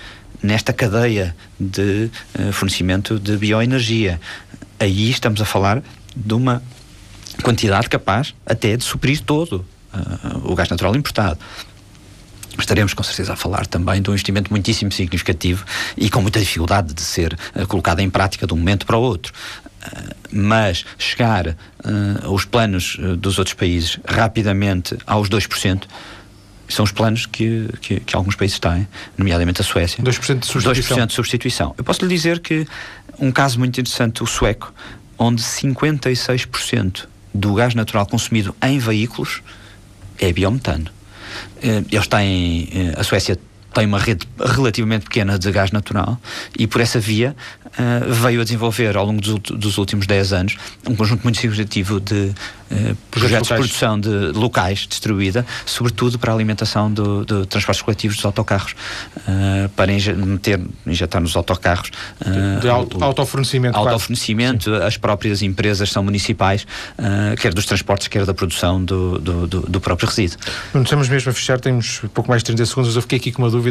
nesta 0.43 0.73
cadeia 0.73 1.37
de 1.61 2.11
fornecimento 2.53 3.17
de 3.17 3.37
bioenergia. 3.37 4.21
Aí 4.81 5.09
estamos 5.09 5.41
a 5.41 5.45
falar 5.45 5.81
de 6.17 6.35
uma 6.35 6.61
quantidade 7.45 7.89
capaz 7.89 8.35
até 8.45 8.77
de 8.77 8.83
suprir 8.83 9.21
todo 9.21 9.65
o 10.43 10.57
gás 10.57 10.69
natural 10.69 10.97
importado. 10.97 11.39
Estaremos 12.59 12.95
com 12.95 13.03
certeza 13.03 13.33
a 13.33 13.37
falar 13.37 13.67
também 13.67 14.01
de 14.01 14.11
um 14.11 14.13
investimento 14.13 14.51
muitíssimo 14.51 14.93
significativo 14.93 15.65
e 15.97 16.11
com 16.11 16.21
muita 16.21 16.39
dificuldade 16.39 16.93
de 16.95 17.03
ser 17.03 17.37
uh, 17.55 17.67
colocado 17.67 18.01
em 18.01 18.11
prática 18.11 18.47
de 18.47 18.55
um 18.55 18.57
momento 18.57 18.87
para 18.87 18.97
o 18.97 19.01
outro. 19.01 19.33
Uh, 19.83 20.15
mas 20.31 20.85
chegar 20.99 21.49
uh, 21.49 21.55
aos 22.25 22.45
planos 22.45 22.97
dos 23.19 23.39
outros 23.39 23.55
países 23.55 23.99
rapidamente 24.07 24.97
aos 25.07 25.29
2%, 25.29 25.85
são 26.69 26.85
os 26.85 26.93
planos 26.93 27.27
que, 27.27 27.69
que, 27.81 28.01
que, 28.01 28.17
alguns 28.17 28.35
países 28.35 28.59
têm, 28.59 28.89
nomeadamente 29.17 29.61
a 29.61 29.65
Suécia. 29.65 30.03
2% 30.03 30.39
de 30.39 30.47
substituição. 30.47 30.97
2% 30.97 31.07
de 31.07 31.13
substituição. 31.13 31.75
Eu 31.77 31.85
posso 31.85 32.03
lhe 32.05 32.15
dizer 32.15 32.41
que 32.41 32.67
um 33.19 33.31
caso 33.31 33.59
muito 33.59 33.79
interessante, 33.79 34.23
o 34.23 34.27
sueco, 34.27 34.73
onde 35.19 35.43
56% 35.43 37.07
do 37.35 37.55
gás 37.55 37.75
natural 37.75 38.07
consumido 38.07 38.55
em 38.63 38.79
veículos 38.79 39.43
é 40.19 40.33
biometano. 40.33 40.91
Eh, 41.63 41.85
eles 41.93 42.07
têm, 42.09 42.69
eh, 42.75 42.93
a 42.97 43.03
Suécia 43.05 43.39
tem 43.73 43.87
uma 43.87 43.99
rede 43.99 44.27
relativamente 44.39 45.05
pequena 45.05 45.39
de 45.39 45.51
gás 45.51 45.71
natural 45.71 46.19
e 46.59 46.67
por 46.67 46.81
essa 46.81 47.01
via 47.01 47.35
uh, 47.67 48.13
veio 48.13 48.41
a 48.41 48.45
desenvolver 48.45 48.97
ao 48.97 49.07
longo 49.07 49.21
dos, 49.21 49.39
dos, 49.39 49.79
últimos 49.79 50.07
10 50.07 50.33
anos 50.33 50.57
um 50.87 50.95
conjunto 50.95 51.23
muito 51.23 51.39
significativo 51.39 52.01
de 52.01 52.33
uh, 52.71 52.97
projetos 53.11 53.49
de 53.49 53.55
produção 53.55 53.99
de 53.99 54.09
locais 54.09 54.87
distribuída, 54.89 55.47
sobretudo 55.65 56.19
para 56.19 56.33
a 56.33 56.35
alimentação 56.35 56.93
do, 56.93 57.25
do 57.25 57.47
transportes 57.47 57.83
coletivos 57.83 58.17
dos 58.17 58.25
autocarros, 58.25 58.75
uh, 59.17 59.69
para 59.71 59.93
inje 59.93 60.13
meter, 60.13 60.61
injetar 60.87 61.21
nos 61.21 61.37
autocarros 61.37 61.91
de 62.61 62.69
auto, 62.69 63.03
autofornecimento. 63.03 63.77
Autofornecimento, 63.77 64.75
as 64.75 64.97
próprias 64.97 65.43
empresas 65.43 65.91
são 65.91 66.03
municipais, 66.03 66.67
quer 67.41 67.53
dos 67.53 67.67
transportes, 67.67 68.09
quer 68.09 68.25
da 68.25 68.35
produção 68.35 68.85
do, 68.85 69.19
do, 69.19 69.47
do, 69.47 69.61
do 69.61 69.81
próprio 69.81 70.09
resíduo. 70.09 70.39
Não 70.75 70.83
estamos 70.83 71.09
mesmo 71.09 71.31
a 71.31 71.35
fechar, 71.35 71.61
temos 71.61 72.03
pouco 72.15 72.31
mais 72.31 72.43
de 72.43 72.47
30 72.47 72.67
segundos, 72.67 72.97
eu 72.97 73.03
fiquei 73.03 73.19
aqui 73.19 73.33
com 73.33 73.43
uma 73.43 73.51
dúvida, 73.51 73.62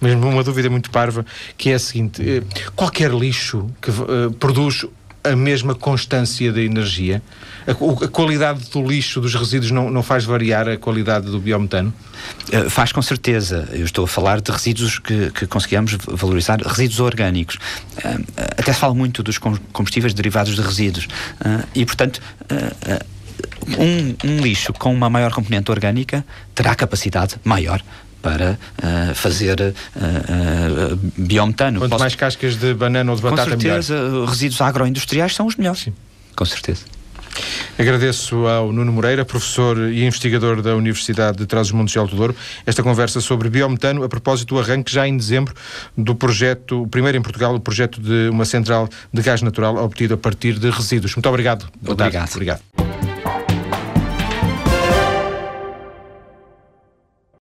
mesmo 0.00 0.28
uma 0.28 0.42
dúvida 0.42 0.68
muito 0.70 0.90
parva, 0.90 1.24
que 1.56 1.70
é 1.70 1.74
a 1.74 1.78
seguinte: 1.78 2.22
eh, 2.22 2.42
qualquer 2.74 3.12
lixo 3.12 3.68
que 3.80 3.90
uh, 3.90 4.30
produz 4.38 4.86
a 5.24 5.34
mesma 5.36 5.74
constância 5.74 6.52
da 6.52 6.60
energia? 6.60 7.22
A, 7.66 7.72
a, 7.72 8.08
qualidade 8.08 8.70
do 8.70 8.82
lixo, 8.82 9.20
dos 9.20 9.34
resíduos, 9.34 9.70
não, 9.70 9.90
não 9.90 10.02
faz 10.02 10.24
variar 10.24 10.68
a 10.68 10.76
qualidade 10.76 11.26
do 11.26 11.38
biometano? 11.38 11.92
Uh, 12.52 12.70
faz 12.70 12.92
com 12.92 13.02
certeza. 13.02 13.68
Eu 13.72 13.84
estou 13.84 14.04
a 14.04 14.08
falar 14.08 14.40
de 14.40 14.50
resíduos 14.50 14.98
que, 14.98 15.30
que 15.30 15.46
conseguimos 15.46 15.96
valorizar, 16.06 16.60
resíduos 16.60 17.00
orgânicos. 17.00 17.58
Até 18.56 18.72
se 18.72 18.78
fala 18.78 18.94
muito 18.94 19.22
dos 19.22 19.38
combustíveis 19.38 20.14
derivados 20.14 20.54
de 20.54 20.62
resíduos. 20.62 21.08
E, 21.74 21.84
portanto, 21.84 22.20
um, 23.76 24.28
um 24.28 24.40
lixo 24.40 24.72
com 24.72 24.92
uma 24.92 25.10
maior 25.10 25.32
componente 25.32 25.70
orgânica 25.70 26.24
terá 26.54 26.74
capacidade 26.74 27.36
maior 27.44 27.82
para 28.28 28.58
uh, 28.82 29.14
fazer 29.14 29.58
uh, 29.60 30.96
biometano. 31.16 31.80
Quanto 31.80 31.90
Posso... 31.90 32.02
mais 32.02 32.14
cascas 32.14 32.56
de 32.56 32.74
banana 32.74 33.10
ou 33.10 33.16
de 33.16 33.22
batata, 33.22 33.50
Com 33.50 33.60
certeza, 33.60 33.94
melhor. 33.94 34.28
resíduos 34.28 34.60
agroindustriais 34.60 35.34
são 35.34 35.46
os 35.46 35.56
melhores. 35.56 35.80
Sim. 35.80 35.94
Com 36.36 36.44
certeza. 36.44 36.82
Agradeço 37.78 38.46
ao 38.46 38.72
Nuno 38.72 38.92
Moreira, 38.92 39.24
professor 39.24 39.78
e 39.78 40.04
investigador 40.04 40.60
da 40.60 40.74
Universidade 40.74 41.38
de 41.38 41.46
Trás-os-Montes 41.46 41.92
de 41.92 41.98
Alto 41.98 42.16
Douro, 42.16 42.34
esta 42.66 42.82
conversa 42.82 43.20
sobre 43.20 43.48
biometano 43.48 44.02
a 44.02 44.08
propósito 44.08 44.54
do 44.54 44.60
arranque 44.60 44.92
já 44.92 45.06
em 45.06 45.16
dezembro 45.16 45.54
do 45.96 46.14
projeto, 46.14 46.82
o 46.82 46.88
primeiro 46.88 47.16
em 47.16 47.22
Portugal, 47.22 47.54
o 47.54 47.60
projeto 47.60 48.00
de 48.00 48.28
uma 48.28 48.44
central 48.44 48.88
de 49.12 49.22
gás 49.22 49.40
natural 49.40 49.76
obtido 49.76 50.14
a 50.14 50.18
partir 50.18 50.58
de 50.58 50.68
resíduos. 50.68 51.14
Muito 51.14 51.28
obrigado. 51.28 51.68
Obrigado. 51.86 52.32
Obrigado. 52.32 52.87